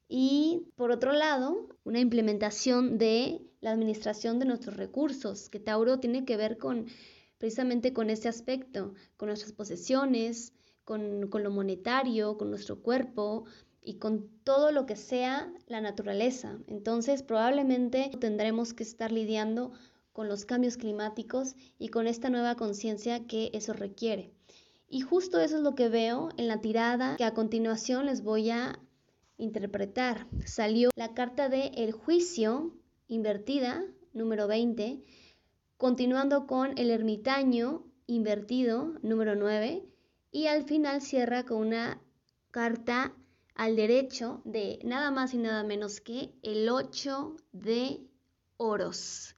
Y 0.07 0.71
por 0.75 0.91
otro 0.91 1.13
lado, 1.13 1.69
una 1.83 1.99
implementación 1.99 2.97
de 2.97 3.41
la 3.61 3.71
administración 3.71 4.39
de 4.39 4.45
nuestros 4.45 4.77
recursos, 4.77 5.49
que 5.49 5.59
Tauro 5.59 5.99
tiene 5.99 6.25
que 6.25 6.37
ver 6.37 6.57
con 6.57 6.87
precisamente 7.37 7.93
con 7.93 8.09
ese 8.09 8.27
aspecto, 8.27 8.93
con 9.17 9.27
nuestras 9.27 9.53
posesiones, 9.53 10.53
con, 10.83 11.27
con 11.29 11.43
lo 11.43 11.51
monetario, 11.51 12.37
con 12.37 12.49
nuestro 12.49 12.81
cuerpo 12.81 13.45
y 13.81 13.95
con 13.95 14.29
todo 14.43 14.71
lo 14.71 14.85
que 14.85 14.95
sea 14.95 15.51
la 15.67 15.81
naturaleza. 15.81 16.59
Entonces 16.67 17.23
probablemente 17.23 18.11
tendremos 18.19 18.73
que 18.73 18.83
estar 18.83 19.11
lidiando 19.11 19.71
con 20.11 20.27
los 20.27 20.45
cambios 20.45 20.75
climáticos 20.75 21.55
y 21.77 21.89
con 21.89 22.07
esta 22.07 22.29
nueva 22.29 22.55
conciencia 22.55 23.25
que 23.25 23.51
eso 23.53 23.73
requiere. 23.73 24.33
Y 24.89 25.01
justo 25.01 25.39
eso 25.39 25.57
es 25.57 25.61
lo 25.61 25.75
que 25.75 25.87
veo 25.87 26.29
en 26.37 26.47
la 26.47 26.61
tirada 26.61 27.15
que 27.15 27.23
a 27.23 27.33
continuación 27.33 28.07
les 28.07 28.23
voy 28.23 28.49
a, 28.49 28.79
interpretar. 29.39 30.27
Salió 30.45 30.91
la 30.95 31.13
carta 31.13 31.49
de 31.49 31.71
El 31.75 31.93
juicio 31.93 32.73
invertida, 33.07 33.83
número 34.13 34.47
20, 34.47 35.01
continuando 35.77 36.45
con 36.45 36.77
El 36.77 36.91
ermitaño 36.91 37.85
invertido, 38.05 38.95
número 39.01 39.35
9, 39.35 39.85
y 40.31 40.47
al 40.47 40.63
final 40.63 41.01
cierra 41.01 41.45
con 41.45 41.59
una 41.59 42.01
carta 42.51 43.15
al 43.55 43.75
derecho 43.75 44.41
de 44.45 44.79
nada 44.83 45.09
más 45.11 45.33
y 45.33 45.37
nada 45.37 45.63
menos 45.63 46.01
que 46.01 46.33
el 46.43 46.69
8 46.69 47.35
de 47.53 48.01
oros. 48.57 49.35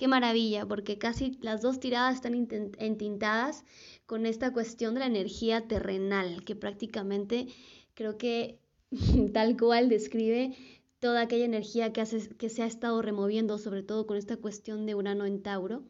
Qué 0.00 0.08
maravilla, 0.08 0.64
porque 0.64 0.96
casi 0.96 1.36
las 1.42 1.60
dos 1.60 1.78
tiradas 1.78 2.14
están 2.14 2.32
entintadas 2.78 3.66
con 4.06 4.24
esta 4.24 4.50
cuestión 4.50 4.94
de 4.94 5.00
la 5.00 5.06
energía 5.06 5.68
terrenal, 5.68 6.42
que 6.42 6.56
prácticamente 6.56 7.48
creo 7.92 8.16
que 8.16 8.58
tal 9.34 9.58
cual 9.58 9.90
describe 9.90 10.56
toda 11.00 11.20
aquella 11.20 11.44
energía 11.44 11.92
que, 11.92 12.00
hace, 12.00 12.30
que 12.30 12.48
se 12.48 12.62
ha 12.62 12.66
estado 12.66 13.02
removiendo, 13.02 13.58
sobre 13.58 13.82
todo 13.82 14.06
con 14.06 14.16
esta 14.16 14.38
cuestión 14.38 14.86
de 14.86 14.94
Urano 14.94 15.26
en 15.26 15.42
Tauro. 15.42 15.82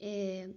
Eh, 0.00 0.52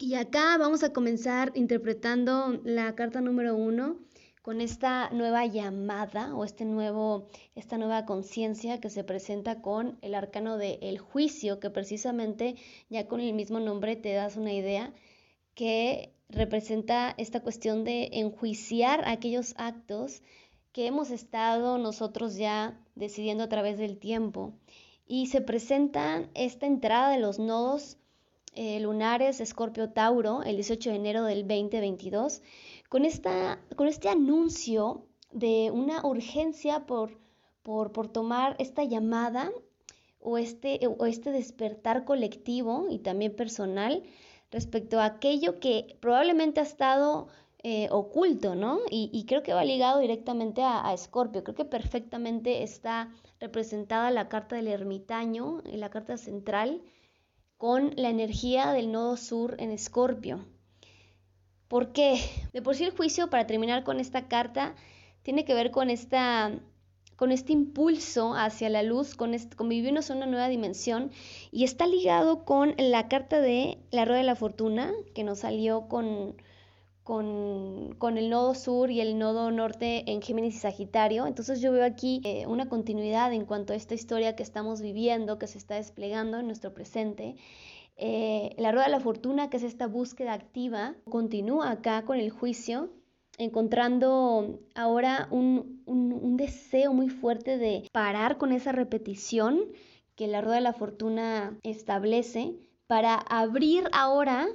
y 0.00 0.14
acá 0.14 0.58
vamos 0.58 0.82
a 0.82 0.92
comenzar 0.92 1.52
interpretando 1.54 2.60
la 2.64 2.96
carta 2.96 3.20
número 3.20 3.54
uno 3.54 4.00
con 4.42 4.60
esta 4.60 5.10
nueva 5.10 5.44
llamada 5.46 6.34
o 6.34 6.44
este 6.44 6.64
nuevo, 6.64 7.28
esta 7.54 7.76
nueva 7.76 8.06
conciencia 8.06 8.80
que 8.80 8.88
se 8.88 9.04
presenta 9.04 9.60
con 9.60 9.98
el 10.00 10.14
arcano 10.14 10.56
de 10.56 10.78
el 10.82 10.98
juicio, 10.98 11.60
que 11.60 11.70
precisamente 11.70 12.56
ya 12.88 13.06
con 13.06 13.20
el 13.20 13.34
mismo 13.34 13.60
nombre 13.60 13.96
te 13.96 14.12
das 14.14 14.36
una 14.36 14.52
idea 14.52 14.92
que 15.54 16.14
representa 16.28 17.14
esta 17.18 17.40
cuestión 17.40 17.84
de 17.84 18.08
enjuiciar 18.12 19.02
aquellos 19.06 19.54
actos 19.58 20.22
que 20.72 20.86
hemos 20.86 21.10
estado 21.10 21.78
nosotros 21.78 22.36
ya 22.36 22.80
decidiendo 22.94 23.44
a 23.44 23.48
través 23.48 23.76
del 23.76 23.98
tiempo. 23.98 24.54
Y 25.06 25.26
se 25.26 25.40
presenta 25.40 26.28
esta 26.34 26.66
entrada 26.66 27.10
de 27.10 27.18
los 27.18 27.38
nodos 27.38 27.98
eh, 28.54 28.80
lunares 28.80 29.40
Escorpio 29.40 29.90
Tauro 29.90 30.42
el 30.42 30.56
18 30.56 30.90
de 30.90 30.96
enero 30.96 31.24
del 31.24 31.46
2022 31.46 32.42
con, 32.90 33.06
esta, 33.06 33.60
con 33.76 33.86
este 33.86 34.10
anuncio 34.10 35.06
de 35.32 35.70
una 35.70 36.04
urgencia 36.04 36.86
por, 36.86 37.18
por, 37.62 37.92
por 37.92 38.08
tomar 38.08 38.56
esta 38.58 38.84
llamada 38.84 39.50
o 40.18 40.36
este, 40.36 40.80
o 40.86 41.06
este 41.06 41.30
despertar 41.30 42.04
colectivo 42.04 42.88
y 42.90 42.98
también 42.98 43.34
personal 43.34 44.02
respecto 44.50 44.98
a 44.98 45.04
aquello 45.04 45.60
que 45.60 45.96
probablemente 46.00 46.58
ha 46.58 46.64
estado 46.64 47.28
eh, 47.62 47.86
oculto, 47.92 48.56
¿no? 48.56 48.80
Y, 48.90 49.24
creo 49.28 49.44
que 49.44 49.52
va 49.52 49.64
ligado 49.64 50.00
directamente 50.00 50.62
a, 50.62 50.92
Escorpio. 50.92 51.44
Creo 51.44 51.54
que 51.54 51.64
perfectamente 51.64 52.64
está 52.64 53.12
representada 53.38 54.10
la 54.10 54.28
carta 54.28 54.56
del 54.56 54.66
ermitaño, 54.66 55.62
en 55.64 55.78
la 55.78 55.90
carta 55.90 56.16
central, 56.16 56.82
con 57.56 57.92
la 57.94 58.08
energía 58.08 58.72
del 58.72 58.90
nodo 58.90 59.16
sur 59.16 59.54
en 59.60 59.70
Escorpio. 59.70 60.44
¿Por 61.70 61.92
qué? 61.92 62.18
De 62.52 62.62
por 62.62 62.74
sí 62.74 62.82
el 62.82 62.90
juicio, 62.90 63.30
para 63.30 63.46
terminar 63.46 63.84
con 63.84 64.00
esta 64.00 64.26
carta, 64.26 64.74
tiene 65.22 65.44
que 65.44 65.54
ver 65.54 65.70
con, 65.70 65.88
esta, 65.88 66.50
con 67.14 67.30
este 67.30 67.52
impulso 67.52 68.34
hacia 68.34 68.68
la 68.68 68.82
luz, 68.82 69.14
con, 69.14 69.34
este, 69.34 69.54
vivirnos 69.62 70.10
en 70.10 70.16
una 70.16 70.26
nueva 70.26 70.48
dimensión, 70.48 71.12
y 71.52 71.62
está 71.62 71.86
ligado 71.86 72.44
con 72.44 72.74
la 72.76 73.06
carta 73.06 73.40
de 73.40 73.78
la 73.92 74.04
rueda 74.04 74.18
de 74.18 74.24
la 74.24 74.34
fortuna, 74.34 74.90
que 75.14 75.22
nos 75.22 75.38
salió 75.38 75.86
con, 75.86 76.34
con, 77.04 78.18
el 78.18 78.30
nodo 78.30 78.56
sur 78.56 78.90
y 78.90 79.00
el 79.00 79.16
nodo 79.16 79.52
norte 79.52 80.10
en 80.10 80.22
Géminis 80.22 80.56
y 80.56 80.58
Sagitario. 80.58 81.28
Entonces 81.28 81.60
yo 81.60 81.70
veo 81.70 81.84
aquí 81.84 82.20
eh, 82.24 82.48
una 82.48 82.68
continuidad 82.68 83.32
en 83.32 83.44
cuanto 83.44 83.74
a 83.74 83.76
esta 83.76 83.94
historia 83.94 84.34
que 84.34 84.42
estamos 84.42 84.80
viviendo, 84.80 85.38
que 85.38 85.46
se 85.46 85.58
está 85.58 85.76
desplegando 85.76 86.40
en 86.40 86.48
nuestro 86.48 86.74
presente. 86.74 87.36
Eh, 88.02 88.54
la 88.56 88.72
rueda 88.72 88.86
de 88.86 88.92
la 88.92 89.00
fortuna, 89.00 89.50
que 89.50 89.58
es 89.58 89.62
esta 89.62 89.86
búsqueda 89.86 90.32
activa, 90.32 90.94
continúa 91.04 91.70
acá 91.70 92.06
con 92.06 92.18
el 92.18 92.30
juicio, 92.30 92.88
encontrando 93.36 94.58
ahora 94.74 95.28
un, 95.30 95.82
deseo 96.38 96.94
muy 96.94 97.10
fuerte 97.10 97.58
de 97.58 97.86
parar 97.92 98.38
con 98.38 98.52
esa 98.52 98.72
repetición 98.72 99.60
que 100.14 100.28
la 100.28 100.40
rueda 100.40 100.54
de 100.54 100.62
la 100.62 100.72
fortuna 100.72 101.58
establece 101.62 102.56
para 102.86 103.16
abrir 103.16 103.84
ahora 103.92 104.48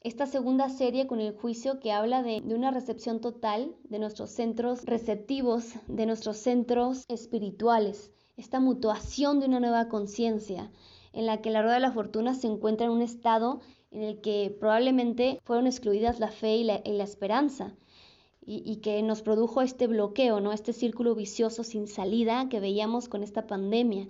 esta 0.00 0.24
segunda 0.24 0.70
serie 0.70 1.06
con 1.06 1.20
el 1.20 1.36
juicio 1.36 1.80
que 1.80 1.92
habla 1.92 2.22
de, 2.22 2.40
una 2.46 2.70
recepción 2.70 3.20
total 3.20 3.76
de 3.84 3.98
nuestros 3.98 4.30
centros 4.30 4.86
receptivos, 4.86 5.74
de 5.88 6.06
nuestros 6.06 6.38
centros 6.38 7.04
espirituales, 7.08 8.12
esta 8.38 8.60
mutuación 8.60 9.40
de 9.40 9.46
una 9.46 9.60
nueva 9.60 9.88
conciencia 9.88 10.70
en 11.18 11.26
la 11.26 11.42
que 11.42 11.50
la 11.50 11.62
rueda 11.62 11.74
de 11.74 11.80
la 11.80 11.90
fortuna 11.90 12.32
se 12.32 12.46
encuentra 12.46 12.86
en 12.86 12.92
un 12.92 13.02
estado 13.02 13.60
en 13.90 14.02
el 14.02 14.20
que 14.20 14.56
probablemente 14.60 15.40
fueron 15.42 15.66
excluidas 15.66 16.20
la 16.20 16.30
fe 16.30 16.58
y 16.58 16.62
la, 16.62 16.76
esperanza 17.02 17.74
y, 18.46 18.76
que 18.76 19.02
nos 19.02 19.22
produjo 19.22 19.60
este 19.60 19.88
bloqueo, 19.88 20.38
¿no? 20.38 20.52
este 20.52 20.72
círculo 20.72 21.16
vicioso 21.16 21.64
sin 21.64 21.88
salida 21.88 22.48
que 22.48 22.60
veíamos 22.60 23.08
con 23.08 23.24
esta 23.24 23.48
pandemia. 23.48 24.06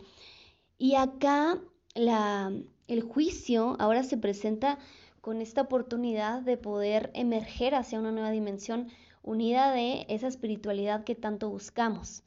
Y 0.77 0.97
acá 0.97 1.59
la, 1.95 2.53
el 2.89 3.01
juicio 3.01 3.77
ahora 3.79 4.03
se 4.03 4.19
presenta 4.19 4.79
con 5.23 5.41
esta 5.41 5.63
oportunidad 5.63 6.43
de 6.43 6.59
poder 6.59 7.11
emerger 7.15 7.75
hacia 7.75 8.01
una 8.01 8.13
nueva 8.13 8.33
dimensión 8.33 8.89
unida 9.23 9.73
de 9.73 10.05
esa 10.11 10.29
espiritualidad 10.29 11.05
que 11.05 11.15
tanto 11.15 11.49
buscamos. 11.49 12.23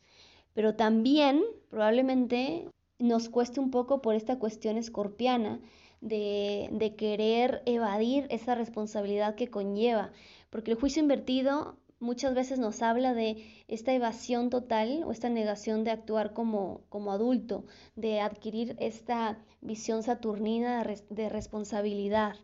Pero 0.55 0.73
también 0.73 1.43
probablemente 1.69 2.67
nos 3.01 3.29
cueste 3.29 3.59
un 3.59 3.71
poco 3.71 4.01
por 4.01 4.15
esta 4.15 4.39
cuestión 4.39 4.77
escorpiana 4.77 5.59
de, 6.01 6.69
de 6.71 6.95
querer 6.95 7.61
evadir 7.65 8.27
esa 8.29 8.55
responsabilidad 8.55 9.35
que 9.35 9.49
conlleva, 9.49 10.11
porque 10.49 10.71
el 10.71 10.79
juicio 10.79 11.01
invertido 11.01 11.77
muchas 11.99 12.33
veces 12.33 12.59
nos 12.59 12.81
habla 12.81 13.13
de 13.13 13.45
esta 13.67 13.93
evasión 13.93 14.49
total 14.49 15.03
o 15.05 15.11
esta 15.11 15.29
negación 15.29 15.83
de 15.83 15.91
actuar 15.91 16.33
como, 16.33 16.81
como 16.89 17.11
adulto, 17.11 17.65
de 17.95 18.21
adquirir 18.21 18.75
esta 18.79 19.37
visión 19.61 20.01
saturnina 20.01 20.83
de 21.09 21.29
responsabilidad 21.29 22.35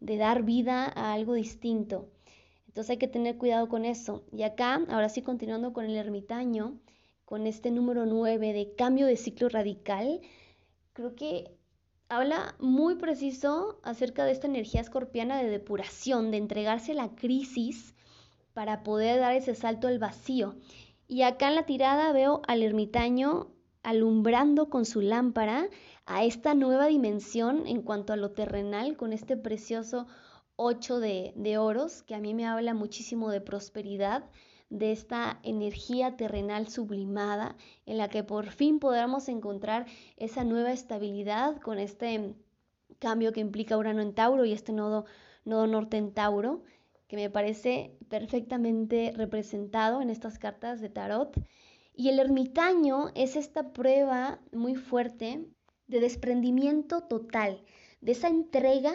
de 0.00 0.16
dar 0.16 0.42
vida 0.42 0.90
a 0.94 1.12
algo 1.12 1.34
distinto. 1.34 2.08
Entonces 2.66 2.90
hay 2.90 2.96
que 2.96 3.08
tener 3.08 3.36
cuidado 3.36 3.68
con 3.68 3.84
eso. 3.84 4.24
Y 4.32 4.42
acá, 4.42 4.80
ahora 4.88 5.08
sí 5.08 5.22
continuando 5.22 5.72
con 5.72 5.84
el 5.84 5.96
ermitaño, 5.96 6.78
con 7.30 7.46
este 7.46 7.70
número 7.70 8.06
9 8.06 8.52
de 8.52 8.74
cambio 8.74 9.06
de 9.06 9.16
ciclo 9.16 9.48
radical, 9.48 10.20
creo 10.94 11.14
que 11.14 11.56
habla 12.08 12.56
muy 12.58 12.96
preciso 12.96 13.78
acerca 13.84 14.24
de 14.24 14.32
esta 14.32 14.48
energía 14.48 14.80
escorpiana 14.80 15.40
de 15.40 15.48
depuración, 15.48 16.32
de 16.32 16.38
entregarse 16.38 16.90
a 16.90 16.96
la 16.96 17.14
crisis 17.14 17.94
para 18.52 18.82
poder 18.82 19.20
dar 19.20 19.32
ese 19.36 19.54
salto 19.54 19.86
al 19.86 20.00
vacío. 20.00 20.56
Y 21.06 21.22
acá 21.22 21.46
en 21.46 21.54
la 21.54 21.66
tirada 21.66 22.12
veo 22.12 22.42
al 22.48 22.64
ermitaño 22.64 23.52
alumbrando 23.84 24.68
con 24.68 24.84
su 24.84 25.00
lámpara 25.00 25.68
a 26.06 26.24
esta 26.24 26.54
nueva 26.54 26.88
dimensión 26.88 27.64
en 27.68 27.82
cuanto 27.82 28.12
a 28.12 28.16
lo 28.16 28.32
terrenal 28.32 28.96
con 28.96 29.12
este 29.12 29.36
precioso 29.36 30.08
8 30.56 30.98
de, 30.98 31.58
oros 31.58 32.02
que 32.02 32.16
a 32.16 32.18
mí 32.18 32.34
me 32.34 32.48
habla 32.48 32.74
muchísimo 32.74 33.30
de 33.30 33.40
prosperidad, 33.40 34.24
de 34.70 34.92
esta 34.92 35.40
energía 35.42 36.16
terrenal 36.16 36.68
sublimada 36.68 37.56
en 37.86 37.98
la 37.98 38.08
que 38.08 38.24
por 38.24 38.50
fin 38.50 38.78
podamos 38.78 39.28
encontrar 39.28 39.86
esa 40.16 40.44
nueva 40.44 40.72
estabilidad 40.72 41.60
con 41.60 41.78
este 41.78 42.34
cambio 43.00 43.32
que 43.32 43.40
implica 43.40 43.76
Urano 43.76 44.00
en 44.00 44.14
Tauro 44.14 44.44
y 44.44 44.52
este 44.52 44.72
nodo, 44.72 45.04
nodo 45.44 45.66
norte 45.66 45.96
en 45.96 46.12
Tauro, 46.12 46.62
que 47.08 47.16
me 47.16 47.28
parece 47.28 47.96
perfectamente 48.08 49.12
representado 49.16 50.00
en 50.00 50.10
estas 50.10 50.38
cartas 50.38 50.80
de 50.80 50.88
tarot. 50.88 51.36
Y 51.92 52.08
el 52.08 52.20
ermitaño 52.20 53.08
es 53.16 53.34
esta 53.34 53.72
prueba 53.72 54.38
muy 54.52 54.76
fuerte 54.76 55.44
de 55.88 56.00
desprendimiento 56.00 57.02
total, 57.02 57.64
de 58.00 58.12
esa 58.12 58.28
entrega 58.28 58.92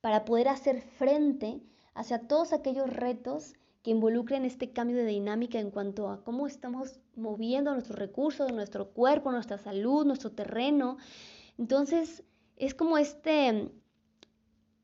para 0.00 0.24
poder 0.24 0.48
hacer 0.48 0.80
frente 0.82 1.60
hacia 1.94 2.28
todos 2.28 2.52
aquellos 2.52 2.88
retos 2.88 3.54
que 3.86 3.92
involucren 3.92 4.44
este 4.44 4.72
cambio 4.72 4.96
de 4.96 5.04
dinámica 5.04 5.60
en 5.60 5.70
cuanto 5.70 6.08
a 6.10 6.24
cómo 6.24 6.48
estamos 6.48 6.98
moviendo 7.14 7.72
nuestros 7.72 7.96
recursos, 7.96 8.50
nuestro 8.50 8.90
cuerpo, 8.90 9.30
nuestra 9.30 9.58
salud, 9.58 10.04
nuestro 10.04 10.32
terreno. 10.32 10.96
Entonces, 11.56 12.24
es 12.56 12.74
como 12.74 12.98
este, 12.98 13.70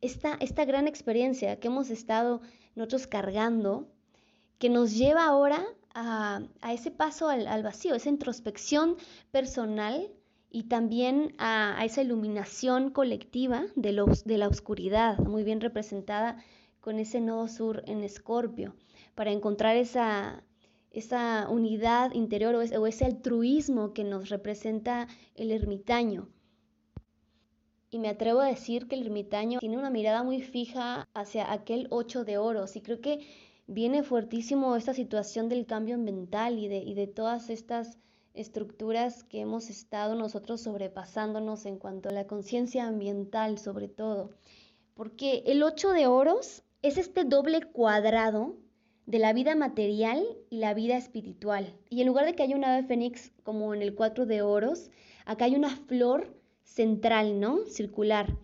esta, 0.02 0.34
esta 0.38 0.64
gran 0.66 0.86
experiencia 0.86 1.58
que 1.58 1.66
hemos 1.66 1.90
estado 1.90 2.42
nosotros 2.76 3.08
cargando, 3.08 3.88
que 4.58 4.68
nos 4.68 4.96
lleva 4.96 5.24
ahora 5.24 5.64
a, 5.96 6.42
ese 6.70 6.92
paso 6.92 7.28
al, 7.28 7.48
al, 7.48 7.64
vacío, 7.64 7.96
esa 7.96 8.08
introspección 8.08 8.96
personal 9.32 10.12
y 10.48 10.68
también 10.68 11.34
a, 11.38 11.84
esa 11.84 12.02
iluminación 12.02 12.90
colectiva 12.90 13.64
de, 13.74 13.94
los, 13.94 14.22
de 14.22 14.38
la 14.38 14.46
oscuridad, 14.46 15.18
muy 15.18 15.42
bien 15.42 15.60
representada 15.60 16.36
con 16.80 17.00
ese 17.00 17.20
nodo 17.20 17.48
sur 17.48 17.82
en 17.86 18.04
Escorpio, 18.04 18.76
para 19.14 19.30
encontrar 19.30 19.76
esa, 19.76 20.44
esa 20.90 21.48
unidad 21.48 22.12
interior 22.12 22.54
o 22.54 22.86
ese 22.86 23.04
altruismo 23.04 23.92
que 23.92 24.04
nos 24.04 24.28
representa 24.28 25.08
el 25.34 25.50
ermitaño. 25.50 26.28
Y 27.90 27.98
me 27.98 28.08
atrevo 28.08 28.40
a 28.40 28.46
decir 28.46 28.88
que 28.88 28.94
el 28.94 29.02
ermitaño 29.02 29.58
tiene 29.58 29.76
una 29.76 29.90
mirada 29.90 30.22
muy 30.22 30.40
fija 30.40 31.06
hacia 31.12 31.52
aquel 31.52 31.88
ocho 31.90 32.24
de 32.24 32.38
oros 32.38 32.74
y 32.76 32.80
creo 32.80 33.00
que 33.00 33.26
viene 33.66 34.02
fuertísimo 34.02 34.76
esta 34.76 34.94
situación 34.94 35.48
del 35.48 35.66
cambio 35.66 35.94
ambiental 35.94 36.58
y 36.58 36.68
de, 36.68 36.78
y 36.78 36.94
de 36.94 37.06
todas 37.06 37.50
estas 37.50 37.98
estructuras 38.34 39.24
que 39.24 39.40
hemos 39.40 39.68
estado 39.68 40.14
nosotros 40.14 40.62
sobrepasándonos 40.62 41.66
en 41.66 41.76
cuanto 41.76 42.08
a 42.08 42.12
la 42.12 42.26
conciencia 42.26 42.86
ambiental 42.86 43.58
sobre 43.58 43.88
todo. 43.88 44.30
Porque 44.94 45.42
el 45.46 45.62
ocho 45.62 45.90
de 45.90 46.06
oros 46.06 46.62
es 46.80 46.96
este 46.96 47.24
doble 47.24 47.60
cuadrado 47.62 48.56
de 49.06 49.18
la 49.18 49.32
vida 49.32 49.54
material 49.54 50.24
y 50.50 50.58
la 50.58 50.74
vida 50.74 50.96
espiritual. 50.96 51.74
Y 51.90 52.00
en 52.00 52.06
lugar 52.06 52.24
de 52.24 52.34
que 52.34 52.42
haya 52.42 52.56
una 52.56 52.74
ave 52.74 52.86
fénix 52.86 53.32
como 53.42 53.74
en 53.74 53.82
el 53.82 53.94
cuatro 53.94 54.26
de 54.26 54.42
oros, 54.42 54.90
acá 55.24 55.46
hay 55.46 55.54
una 55.54 55.70
flor 55.70 56.36
central, 56.62 57.40
¿no? 57.40 57.66
Circular, 57.66 58.36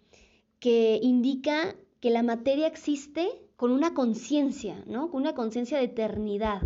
que 0.59 0.99
indica 1.03 1.77
que 2.01 2.11
la 2.11 2.23
materia 2.23 2.67
existe 2.67 3.29
con 3.57 3.71
una 3.71 3.95
conciencia, 3.95 4.83
¿no? 4.87 5.11
Con 5.11 5.23
una 5.23 5.35
conciencia 5.35 5.79
de 5.79 5.85
eternidad, 5.85 6.63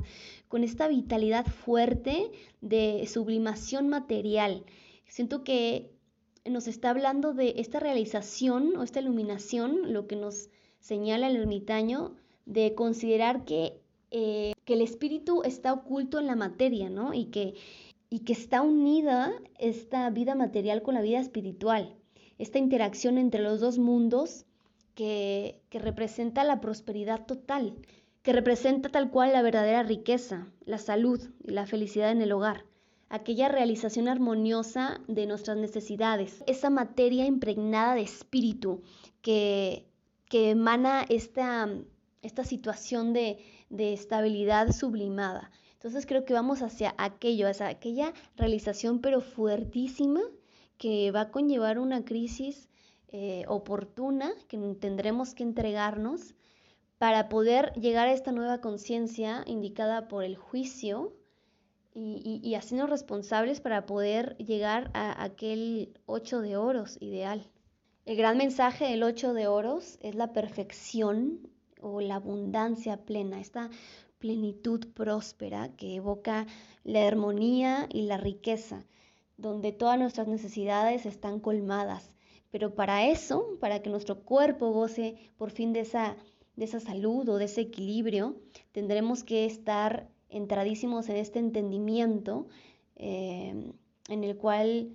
con 0.49 0.65
esta 0.65 0.89
vitalidad 0.89 1.47
fuerte 1.47 2.31
de 2.61 3.07
sublimación 3.07 3.89
material. 3.89 4.65
Siento 5.07 5.45
que 5.45 5.91
nos 6.45 6.67
está 6.67 6.91
hablando 6.91 7.35
de 7.35 7.55
esta 7.59 7.81
realización 7.81 8.77
o 8.77 8.83
esta 8.83 9.01
iluminación, 9.01 9.93
lo 9.93 10.07
que 10.07 10.17
nos 10.17 10.51
señala 10.81 11.29
el 11.29 11.37
ermitaño, 11.37 12.17
de 12.45 12.75
considerar 12.75 13.45
que, 13.45 13.81
eh, 14.13 14.53
que 14.65 14.75
el 14.75 14.83
espíritu 14.83 15.43
está 15.43 15.73
oculto 15.73 16.21
en 16.21 16.29
la 16.29 16.37
materia, 16.37 16.89
¿no? 16.89 17.13
Y 17.13 17.25
que 17.27 17.55
y 18.13 18.19
que 18.21 18.35
está 18.35 18.61
unida 18.61 19.33
esta 19.59 20.11
vida 20.11 20.35
material 20.35 20.83
con 20.83 20.93
la 20.93 21.01
vida 21.01 21.19
espiritual, 21.19 21.97
esta 22.37 22.59
interacción 22.59 23.17
entre 23.17 23.41
los 23.41 23.59
dos 23.59 23.79
mundos 23.79 24.45
que, 24.95 25.63
que 25.71 25.79
representa 25.79 26.45
la 26.45 26.61
prosperidad 26.61 27.25
total, 27.25 27.75
que 28.21 28.35
representa 28.35 28.91
tal 28.91 29.11
cual 29.11 29.33
la 29.33 29.41
verdadera 29.41 29.83
riqueza, 29.83 30.47
la 30.67 30.77
salud 30.77 31.23
y 31.43 31.53
la 31.53 31.67
felicidad 31.67 32.11
en 32.11 32.21
el 32.21 32.33
hogar, 32.33 32.67
aquella 33.09 33.49
realización 33.49 34.09
armoniosa 34.09 35.01
de 35.09 35.27
nuestras 35.27 35.57
necesidades, 35.57 36.45
esa 36.47 36.69
materia 36.69 37.25
impregnada 37.25 37.95
de 37.95 38.03
espíritu 38.03 38.83
que, 39.23 39.87
que 40.29 40.51
emana 40.51 41.07
esta, 41.09 41.67
esta 42.21 42.45
situación 42.45 43.15
de, 43.15 43.39
de 43.73 43.95
estabilidad 43.95 44.71
sublimada. 44.71 45.51
Entonces 45.73 46.07
creo 46.07 46.25
que 46.25 46.35
vamos 46.35 46.63
hacia 46.63 46.95
aquello, 46.99 47.49
hacia 47.49 47.67
aquella 47.67 48.13
realización 48.37 49.01
pero 49.01 49.21
fuertísima 49.21 50.21
que 50.79 51.11
va 51.11 51.23
a 51.23 51.31
conllevar 51.31 51.79
una 51.79 52.05
crisis 52.05 52.69
eh, 53.09 53.45
oportuna 53.49 54.33
que 54.47 54.59
tendremos 54.81 55.35
que 55.35 55.43
entregarnos 55.43 56.35
para 56.99 57.29
poder 57.29 57.73
llegar 57.73 58.07
a 58.07 58.13
esta 58.13 58.31
nueva 58.31 58.61
conciencia 58.61 59.43
indicada 59.47 60.07
por 60.07 60.23
el 60.23 60.37
juicio 60.37 61.15
y, 61.95 62.41
y, 62.43 62.55
hacernos 62.55 62.89
responsables 62.89 63.61
para 63.61 63.85
poder 63.85 64.37
llegar 64.39 64.91
a 64.95 65.23
aquel 65.23 65.93
ocho 66.07 66.41
de 66.41 66.57
oros 66.57 66.97
ideal. 67.01 67.51
El 68.07 68.17
gran 68.17 68.39
mensaje 68.39 68.87
del 68.87 69.03
ocho 69.03 69.35
de 69.35 69.47
oros 69.47 69.99
es 70.01 70.15
la 70.15 70.33
perfección 70.33 71.52
o 71.83 72.01
la 72.01 72.17
abundancia 72.17 73.05
plena, 73.05 73.41
esta 73.41 73.71
plenitud 74.19 74.87
próspera 74.95 75.75
que 75.77 75.97
evoca 75.97 76.47
la 76.85 77.07
armonía 77.07 77.89
y 77.93 78.03
la 78.03 78.17
riqueza, 78.17 78.87
donde 79.37 79.73
todas 79.73 79.99
nuestras 79.99 80.29
necesidades 80.29 81.07
están 81.07 81.41
colmadas. 81.41 82.15
Pero 82.53 82.75
para 82.75 83.07
eso, 83.07 83.59
para 83.61 83.83
que 83.83 83.91
nuestro 83.91 84.23
cuerpo 84.23 84.71
goce 84.71 85.17
por 85.37 85.51
fin 85.51 85.73
de 85.73 85.81
esa, 85.81 86.17
de 86.57 86.67
esa 86.67 86.81
salud 86.81 87.29
o 87.29 87.37
de 87.37 87.47
ese 87.47 87.63
equilibrio, 87.63 88.37
tendremos 88.73 89.25
que 89.25 89.45
estar 89.45 90.09
entradísimos 90.29 91.09
en 91.09 91.17
este 91.17 91.39
entendimiento 91.39 92.47
eh, 92.97 93.73
en 94.09 94.25
el 94.25 94.37
cual 94.37 94.95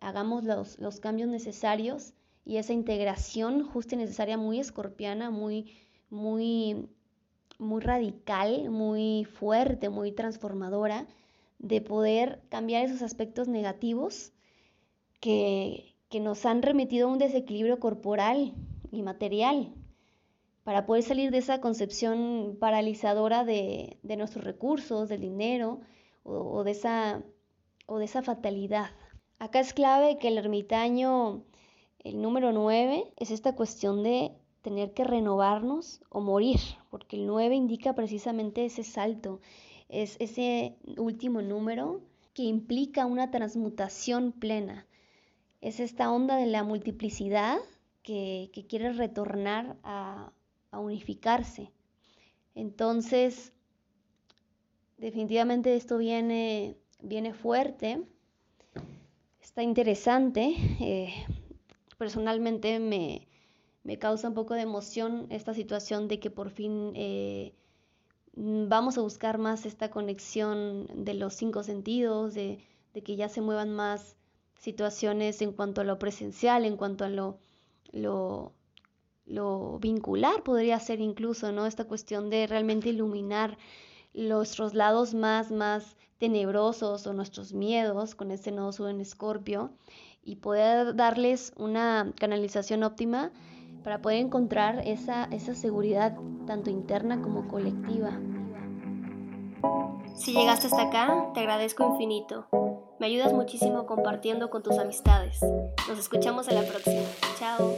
hagamos 0.00 0.44
los, 0.44 0.78
los 0.78 1.00
cambios 1.00 1.28
necesarios 1.28 2.14
y 2.44 2.56
esa 2.56 2.72
integración 2.72 3.64
justa 3.64 3.94
y 3.94 3.98
necesaria 3.98 4.36
muy 4.36 4.58
escorpiana, 4.58 5.30
muy, 5.30 5.72
muy 6.10 6.88
muy 7.58 7.80
radical, 7.80 8.70
muy 8.70 9.24
fuerte, 9.24 9.88
muy 9.88 10.12
transformadora, 10.12 11.06
de 11.58 11.80
poder 11.80 12.40
cambiar 12.50 12.84
esos 12.84 13.02
aspectos 13.02 13.48
negativos 13.48 14.32
que, 15.20 15.96
que 16.08 16.20
nos 16.20 16.46
han 16.46 16.62
remitido 16.62 17.08
a 17.08 17.12
un 17.12 17.18
desequilibrio 17.18 17.80
corporal 17.80 18.54
y 18.92 19.02
material, 19.02 19.74
para 20.62 20.84
poder 20.84 21.02
salir 21.02 21.30
de 21.30 21.38
esa 21.38 21.62
concepción 21.62 22.58
paralizadora 22.60 23.42
de, 23.42 23.96
de 24.02 24.16
nuestros 24.16 24.44
recursos, 24.44 25.08
del 25.08 25.22
dinero 25.22 25.80
o, 26.24 26.62
de 26.62 26.72
esa, 26.72 27.22
o 27.86 27.98
de 27.98 28.04
esa 28.04 28.20
fatalidad. 28.20 28.90
Acá 29.38 29.60
es 29.60 29.72
clave 29.72 30.18
que 30.18 30.28
el 30.28 30.36
ermitaño, 30.36 31.42
el 32.00 32.20
número 32.20 32.52
9, 32.52 33.14
es 33.16 33.30
esta 33.30 33.56
cuestión 33.56 34.02
de 34.02 34.32
tener 34.62 34.92
que 34.92 35.04
renovarnos 35.04 36.00
o 36.08 36.20
morir, 36.20 36.60
porque 36.90 37.16
el 37.16 37.26
9 37.26 37.54
indica 37.54 37.94
precisamente 37.94 38.64
ese 38.64 38.84
salto, 38.84 39.40
es 39.88 40.16
ese 40.20 40.76
último 40.96 41.42
número 41.42 42.02
que 42.34 42.42
implica 42.42 43.06
una 43.06 43.30
transmutación 43.30 44.32
plena. 44.32 44.86
Es 45.60 45.80
esta 45.80 46.10
onda 46.10 46.36
de 46.36 46.46
la 46.46 46.62
multiplicidad 46.62 47.58
que, 48.02 48.50
quiere 48.68 48.92
retornar 48.92 49.76
a, 49.82 50.32
unificarse. 50.72 51.72
Entonces, 52.54 53.52
definitivamente 54.98 55.74
esto 55.74 55.98
viene, 55.98 56.76
viene 57.02 57.32
fuerte, 57.32 58.02
está 59.40 59.62
interesante. 59.62 60.54
Eh, 60.80 61.12
personalmente 61.96 62.78
me, 62.78 63.27
me 63.88 63.98
causa 63.98 64.28
un 64.28 64.34
poco 64.34 64.52
de 64.52 64.60
emoción 64.60 65.26
esta 65.30 65.54
situación 65.54 66.08
de 66.08 66.20
que 66.20 66.28
por 66.28 66.50
fin 66.50 66.92
eh, 66.94 67.54
vamos 68.34 68.98
a 68.98 69.00
buscar 69.00 69.38
más 69.38 69.64
esta 69.64 69.90
conexión 69.90 70.86
de 70.94 71.14
los 71.14 71.32
cinco 71.32 71.62
sentidos, 71.62 72.34
de, 72.34 72.58
que 73.02 73.16
ya 73.16 73.30
se 73.30 73.40
muevan 73.40 73.72
más 73.72 74.14
situaciones 74.58 75.40
en 75.40 75.52
cuanto 75.52 75.80
a 75.80 75.84
lo 75.84 75.98
presencial, 75.98 76.66
en 76.66 76.76
cuanto 76.76 77.06
a 77.06 77.08
lo, 77.08 77.38
lo, 77.90 78.52
lo 79.24 79.78
vincular, 79.78 80.42
podría 80.42 80.78
ser 80.80 81.00
incluso, 81.00 81.50
¿no? 81.50 81.64
Esta 81.64 81.86
cuestión 81.86 82.28
de 82.28 82.46
realmente 82.46 82.90
iluminar 82.90 83.56
nuestros 84.12 84.74
lados 84.74 85.14
más, 85.14 85.50
más 85.50 85.96
tenebrosos 86.18 87.06
o 87.06 87.14
nuestros 87.14 87.54
miedos 87.54 88.14
con 88.14 88.32
ese 88.32 88.52
nodo 88.52 88.90
en 88.90 89.00
escorpio 89.00 89.70
y 90.22 90.36
poder 90.36 90.94
darles 90.94 91.54
una 91.56 92.12
canalización 92.18 92.82
óptima 92.82 93.32
para 93.82 94.00
poder 94.00 94.18
encontrar 94.18 94.82
esa, 94.86 95.24
esa 95.26 95.54
seguridad 95.54 96.16
tanto 96.46 96.70
interna 96.70 97.20
como 97.22 97.48
colectiva. 97.48 98.12
Si 100.14 100.32
llegaste 100.32 100.66
hasta 100.66 100.82
acá, 100.82 101.30
te 101.34 101.40
agradezco 101.40 101.84
infinito. 101.84 102.46
Me 102.98 103.06
ayudas 103.06 103.32
muchísimo 103.32 103.86
compartiendo 103.86 104.50
con 104.50 104.62
tus 104.62 104.78
amistades. 104.78 105.40
Nos 105.88 105.98
escuchamos 105.98 106.48
en 106.48 106.56
la 106.56 106.62
próxima. 106.62 107.02
Chao. 107.38 107.76